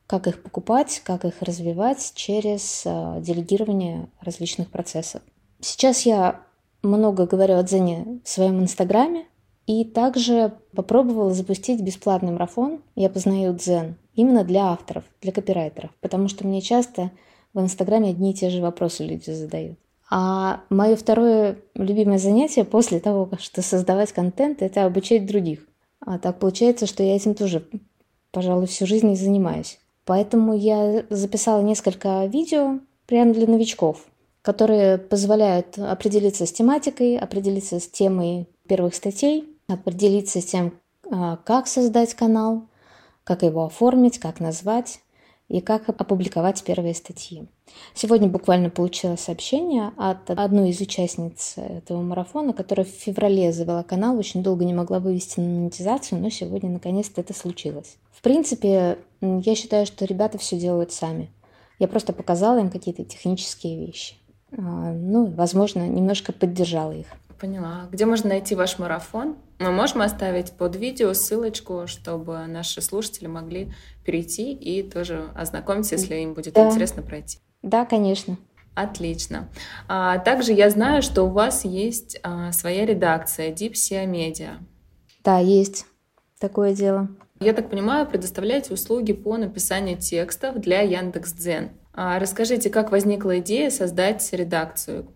как 0.08 0.28
их 0.28 0.42
покупать, 0.42 1.02
как 1.06 1.24
их 1.24 1.42
развивать 1.42 2.13
через 2.15 2.84
э, 2.86 3.22
делегирование 3.22 4.10
различных 4.20 4.70
процессов. 4.70 5.22
Сейчас 5.62 6.02
я 6.02 6.42
много 6.82 7.26
говорю 7.26 7.58
о 7.58 7.63
дзене 7.63 8.20
в 8.24 8.30
своем 8.30 8.60
инстаграме, 8.60 9.28
и 9.69 9.86
также 9.86 10.53
попробовала 10.73 11.32
запустить 11.32 11.79
бесплатный 11.79 12.32
марафон 12.32 12.82
«Я 12.95 13.08
познаю 13.08 13.53
дзен» 13.53 13.97
именно 14.15 14.43
для 14.43 14.71
авторов, 14.71 15.03
для 15.21 15.32
копирайтеров, 15.32 15.91
потому 16.01 16.27
что 16.27 16.47
мне 16.47 16.60
часто 16.60 17.12
в 17.53 17.62
Инстаграме 17.62 18.10
одни 18.10 18.32
и 18.32 18.34
те 18.34 18.49
же 18.49 18.63
вопросы 18.63 19.03
люди 19.03 19.29
задают. 19.29 19.77
А 20.10 20.62
мое 20.71 20.95
второе 20.95 21.60
любимое 21.75 22.17
занятие 22.17 22.63
после 22.63 22.99
того, 22.99 23.29
что 23.38 23.62
создавать 23.62 24.12
контент, 24.12 24.63
это 24.63 24.86
обучать 24.86 25.27
других. 25.27 25.67
А 25.99 26.17
так 26.17 26.39
получается, 26.39 26.88
что 26.88 27.03
я 27.03 27.15
этим 27.15 27.36
тоже, 27.36 27.63
пожалуй, 28.32 28.65
всю 28.65 28.88
жизнь 28.88 29.12
и 29.12 29.15
занимаюсь. 29.15 29.77
Поэтому 30.03 30.55
я 30.55 31.05
записала 31.12 31.62
несколько 31.62 32.25
видео 32.25 32.79
прямо 33.05 33.36
для 33.36 33.45
новичков, 33.45 34.03
которые 34.41 34.97
позволяют 34.97 35.77
определиться 35.77 36.47
с 36.47 36.51
тематикой, 36.51 37.19
определиться 37.19 37.79
с 37.79 37.88
темой 37.88 38.47
первых 38.67 38.95
статей, 38.95 39.59
определиться 39.69 40.41
с 40.41 40.45
тем, 40.45 40.73
а, 41.12 41.38
как 41.38 41.67
создать 41.67 42.13
канал, 42.13 42.63
как 43.23 43.43
его 43.43 43.65
оформить, 43.65 44.19
как 44.19 44.39
назвать 44.39 45.01
и 45.47 45.62
как 45.62 45.89
опубликовать 45.89 46.63
первые 46.63 46.93
статьи. 46.93 47.47
Сегодня 47.93 48.27
буквально 48.27 48.69
получила 48.69 49.15
сообщение 49.15 49.91
от 49.97 50.29
одной 50.29 50.69
из 50.69 50.79
участниц 50.79 51.55
этого 51.58 52.01
марафона, 52.01 52.53
которая 52.53 52.86
в 52.86 52.89
феврале 52.89 53.51
завела 53.51 53.84
канал, 53.84 54.17
очень 54.17 54.43
долго 54.43 54.65
не 54.65 54.73
могла 54.73 54.99
вывести 54.99 55.39
на 55.39 55.47
монетизацию, 55.47 56.21
но 56.21 56.29
сегодня 56.29 56.69
наконец-то 56.69 57.21
это 57.21 57.34
случилось. 57.34 57.97
В 58.12 58.21
принципе, 58.21 58.99
я 59.21 59.55
считаю, 59.55 59.86
что 59.86 60.05
ребята 60.05 60.38
все 60.38 60.60
делают 60.60 60.91
сами. 60.91 61.32
Я 61.79 61.88
просто 61.88 62.13
показала 62.13 62.60
им 62.60 62.69
какие-то 62.69 63.03
технические 63.05 63.86
вещи. 63.86 64.15
А, 64.51 64.91
ну, 64.91 65.25
возможно, 65.25 65.88
немножко 65.88 66.34
поддержала 66.34 66.91
их. 66.91 67.08
Поняла. 67.39 67.88
Где 67.89 68.06
можно 68.06 68.30
найти 68.30 68.54
ваш 68.54 68.80
марафон? 68.80 69.38
Мы 69.60 69.71
можем 69.71 70.02
оставить 70.02 70.52
под 70.52 70.75
видео 70.75 71.13
ссылочку, 71.13 71.88
чтобы 71.88 72.45
наши 72.47 72.82
слушатели 72.82 73.28
могли 73.28 73.71
перейти 74.04 74.52
и 74.52 74.84
тоже 74.84 75.30
ознакомиться, 75.36 75.95
если 75.95 76.15
им 76.15 76.34
будет 76.34 76.56
да. 76.56 76.67
интересно 76.67 77.02
пройти. 77.02 77.39
Да, 77.62 77.86
конечно. 77.86 78.38
Отлично. 78.75 79.49
А, 79.88 80.19
также 80.19 80.52
я 80.54 80.69
знаю, 80.69 81.02
что 81.02 81.23
у 81.23 81.30
вас 81.30 81.63
есть 81.63 82.19
а, 82.23 82.52
своя 82.52 82.86
редакция 82.86 83.54
Dipsia 83.54 84.06
Media. 84.06 84.58
Да, 85.23 85.39
есть 85.39 85.86
такое 86.39 86.73
дело. 86.73 87.08
Я 87.39 87.54
так 87.54 87.69
понимаю, 87.69 88.06
предоставляете 88.06 88.73
услуги 88.73 89.13
по 89.13 89.38
написанию 89.38 89.97
текстов 89.97 90.60
для 90.60 90.82
Яндекс.Дзен. 90.82 91.69
А, 91.93 92.19
расскажите, 92.19 92.69
как 92.69 92.91
возникла 92.91 93.39
идея 93.39 93.70
создать 93.70 94.28
редакцию? 94.34 95.07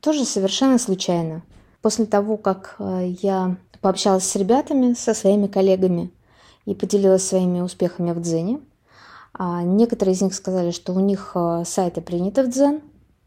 Тоже 0.00 0.24
совершенно 0.24 0.78
случайно. 0.78 1.42
После 1.82 2.06
того, 2.06 2.36
как 2.36 2.76
э, 2.78 3.14
я 3.20 3.56
пообщалась 3.80 4.24
с 4.24 4.36
ребятами, 4.36 4.94
со 4.94 5.12
своими 5.12 5.48
коллегами 5.48 6.10
и 6.64 6.74
поделилась 6.74 7.26
своими 7.26 7.60
успехами 7.60 8.12
в 8.12 8.20
Дзене. 8.20 8.60
А 9.34 9.62
некоторые 9.62 10.14
из 10.14 10.22
них 10.22 10.34
сказали, 10.34 10.70
что 10.70 10.92
у 10.92 11.00
них 11.00 11.32
э, 11.34 11.64
сайты 11.66 12.00
приняты 12.00 12.44
в 12.44 12.50
Дзен, 12.50 12.80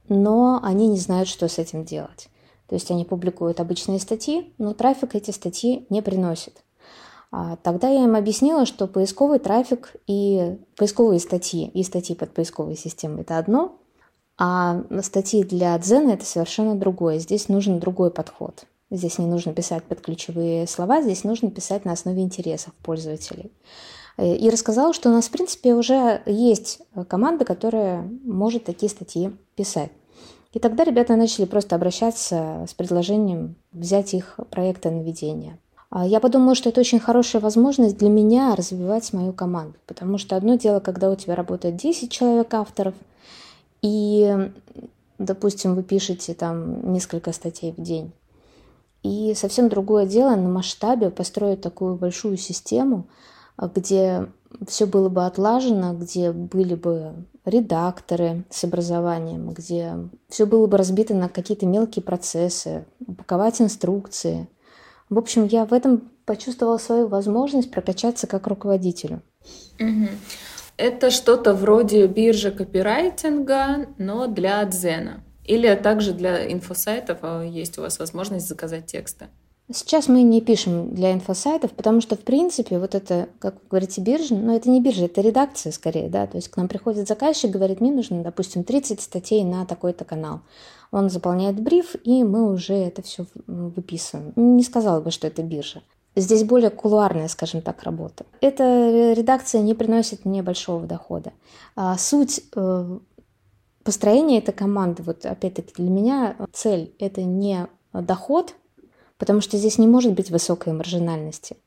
но 0.08 0.60
они 0.64 0.88
не 0.88 0.98
знают, 0.98 1.28
что 1.28 1.48
с 1.50 1.60
этим 1.60 1.84
делать. 1.84 2.30
То 2.68 2.76
есть 2.76 2.90
они 2.90 3.06
публикуют 3.06 3.60
обычные 3.60 4.00
статьи, 4.00 4.54
но 4.58 4.74
трафик 4.74 5.16
эти 5.16 5.32
статьи 5.32 5.86
не 5.90 6.02
приносит. 6.02 6.64
А 7.32 7.58
тогда 7.58 7.90
я 7.90 8.06
им 8.06 8.16
объяснила, 8.16 8.66
что 8.66 8.88
поисковый 8.88 9.40
трафик 9.40 9.96
и 10.08 10.58
поисковые 10.78 11.20
статьи, 11.20 11.68
и 11.68 11.84
статьи 11.84 12.16
под 12.16 12.34
поисковой 12.34 12.78
системой– 12.78 13.22
это 13.24 13.38
одно, 13.38 13.78
а 14.38 14.84
статьи 15.02 15.44
для 15.44 15.78
Дзена– 15.78 16.12
это 16.12 16.26
совершенно 16.26 16.76
другое. 16.76 17.20
Здесь 17.20 17.48
нужен 17.48 17.80
другой 17.80 18.12
подход. 18.12 18.66
Здесь 18.92 19.18
не 19.18 19.26
нужно 19.26 19.54
писать 19.54 19.84
под 19.84 20.02
ключевые 20.02 20.68
слова, 20.68 21.02
здесь 21.02 21.24
нужно 21.24 21.50
писать 21.50 21.86
на 21.86 21.94
основе 21.94 22.22
интересов 22.22 22.74
пользователей. 22.84 23.52
Э, 24.18 24.36
и 24.36 24.50
рассказала, 24.50 24.94
что 24.94 25.10
у 25.10 25.12
нас, 25.12 25.26
в 25.26 25.32
принципе, 25.32 25.74
уже 25.74 26.22
есть 26.26 26.82
команда, 27.08 27.46
которая 27.46 28.08
может 28.24 28.66
такие 28.66 28.90
статьи 28.90 29.36
писать. 29.56 29.92
И 30.54 30.60
тогда 30.60 30.86
ребята 30.86 31.16
начали 31.18 31.46
просто 31.46 31.76
обращаться 31.76 32.66
с 32.70 32.74
предложением 32.74 33.56
взять 33.74 34.14
их 34.14 34.40
проекты 34.52 34.90
на 34.90 35.02
ведение. 35.02 35.60
А 35.90 36.06
я 36.06 36.20
подумала, 36.20 36.56
что 36.56 36.70
это 36.70 36.80
очень 36.80 37.00
хорошая 37.00 37.42
возможность 37.42 37.98
для 37.98 38.10
меня 38.10 38.56
развивать 38.56 39.12
мою 39.14 39.34
команду, 39.34 39.76
потому 39.86 40.18
что 40.18 40.36
одно 40.36 40.56
дело, 40.56 40.80
когда 40.80 41.12
у 41.12 41.16
тебя 41.16 41.36
работает 41.36 41.76
10 41.76 42.10
человек 42.12 42.54
авторов, 42.54 42.94
и, 43.86 44.52
допустим, 45.20 45.76
вы 45.76 45.84
пишете 45.84 46.34
там 46.34 46.92
несколько 46.92 47.32
статей 47.34 47.72
в 47.72 47.82
день, 47.82 48.12
и 49.04 49.36
совсем 49.36 49.70
другое 49.70 50.08
дело 50.08 50.36
на 50.36 50.50
масштабе 50.50 51.12
построить 51.12 51.62
такую 51.62 51.96
большую 51.96 52.38
систему, 52.38 53.06
где 53.76 54.28
все 54.68 54.88
было 54.88 55.10
бы 55.10 55.28
отлажено, 55.28 55.94
где 55.94 56.32
были 56.32 56.74
бы 56.74 57.14
редакторы 57.46 58.44
с 58.50 58.64
образованием, 58.64 59.52
где 59.52 59.94
все 60.30 60.48
было 60.48 60.66
бы 60.66 60.78
разбито 60.78 61.14
на 61.14 61.30
какие-то 61.30 61.68
мелкие 61.68 62.02
процессы, 62.02 62.86
упаковать 63.06 63.62
инструкции. 63.62 64.50
В 65.12 65.20
общем, 65.20 65.46
я 65.46 65.66
в 65.66 65.74
этом 65.74 66.10
почувствовала 66.26 66.80
свою 66.80 67.08
возможность 67.08 67.70
прокачаться 67.70 68.26
как 68.26 68.48
руководителю. 68.48 69.22
Угу. 69.80 70.08
Это 70.78 71.10
что-то 71.10 71.54
вроде 71.54 72.06
биржи 72.08 72.52
копирайтинга, 72.52 73.88
но 73.98 74.28
для 74.28 74.64
дзена. 74.66 75.24
Или 75.46 75.74
также 75.76 76.14
для 76.14 76.52
инфосайтов 76.52 77.20
а 77.22 77.44
есть 77.44 77.78
у 77.78 77.82
вас 77.82 78.00
возможность 78.00 78.48
заказать 78.48 78.88
тексты? 78.88 79.28
Сейчас 79.74 80.08
мы 80.08 80.22
не 80.22 80.42
пишем 80.42 80.94
для 80.94 81.12
инфосайтов, 81.12 81.72
потому 81.72 82.00
что, 82.00 82.16
в 82.16 82.20
принципе, 82.20 82.78
вот 82.78 82.94
это, 82.94 83.30
как 83.40 83.56
вы 83.56 83.62
говорите, 83.72 84.00
биржа, 84.00 84.36
но 84.36 84.56
это 84.56 84.70
не 84.70 84.80
биржа, 84.80 85.06
это 85.06 85.22
редакция 85.22 85.72
скорее, 85.72 86.08
да, 86.08 86.28
то 86.28 86.38
есть 86.38 86.50
к 86.50 86.58
нам 86.58 86.68
приходит 86.68 87.08
заказчик, 87.08 87.50
говорит, 87.50 87.82
мне 87.82 87.92
нужно, 87.92 88.22
допустим, 88.22 88.64
30 88.64 89.02
статей 89.02 89.44
на 89.44 89.66
такой-то 89.66 90.06
канал. 90.06 90.42
Он 90.92 91.10
заполняет 91.10 91.60
бриф, 91.60 91.96
и 92.04 92.24
мы 92.24 92.52
уже 92.52 92.76
это 92.76 93.02
все 93.02 93.26
выписываем. 93.48 94.34
Не 94.36 94.64
сказала 94.64 95.02
бы, 95.02 95.10
что 95.10 95.26
это 95.26 95.42
биржа. 95.42 95.82
Здесь 96.16 96.44
более 96.44 96.70
кулуарная, 96.70 97.28
скажем 97.28 97.62
так, 97.62 97.84
работа. 97.84 98.26
Эта 98.42 99.14
редакция 99.14 99.62
не 99.62 99.74
приносит 99.74 100.26
мне 100.26 100.42
большого 100.42 100.86
дохода. 100.86 101.34
А 101.76 101.98
суть 101.98 102.42
э, 102.56 103.00
построения 103.84 104.38
этой 104.38 104.54
команды, 104.54 105.04
вот 105.04 105.26
опять-таки 105.26 105.74
для 105.76 105.90
меня 105.90 106.36
цель– 106.54 106.96
это 107.00 107.24
не 107.24 107.68
доход– 107.94 108.56
потому 109.18 109.42
что 109.42 109.58
здесь 109.58 109.78
не 109.78 109.88
может 109.88 110.14
быть 110.14 110.30
высокой 110.30 110.74
маржинальности. 110.74 111.58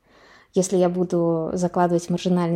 Если 0.53 0.77
я 0.77 0.89
буду 0.89 1.51
закладывать 1.53 2.09
маржинальность 2.09 2.47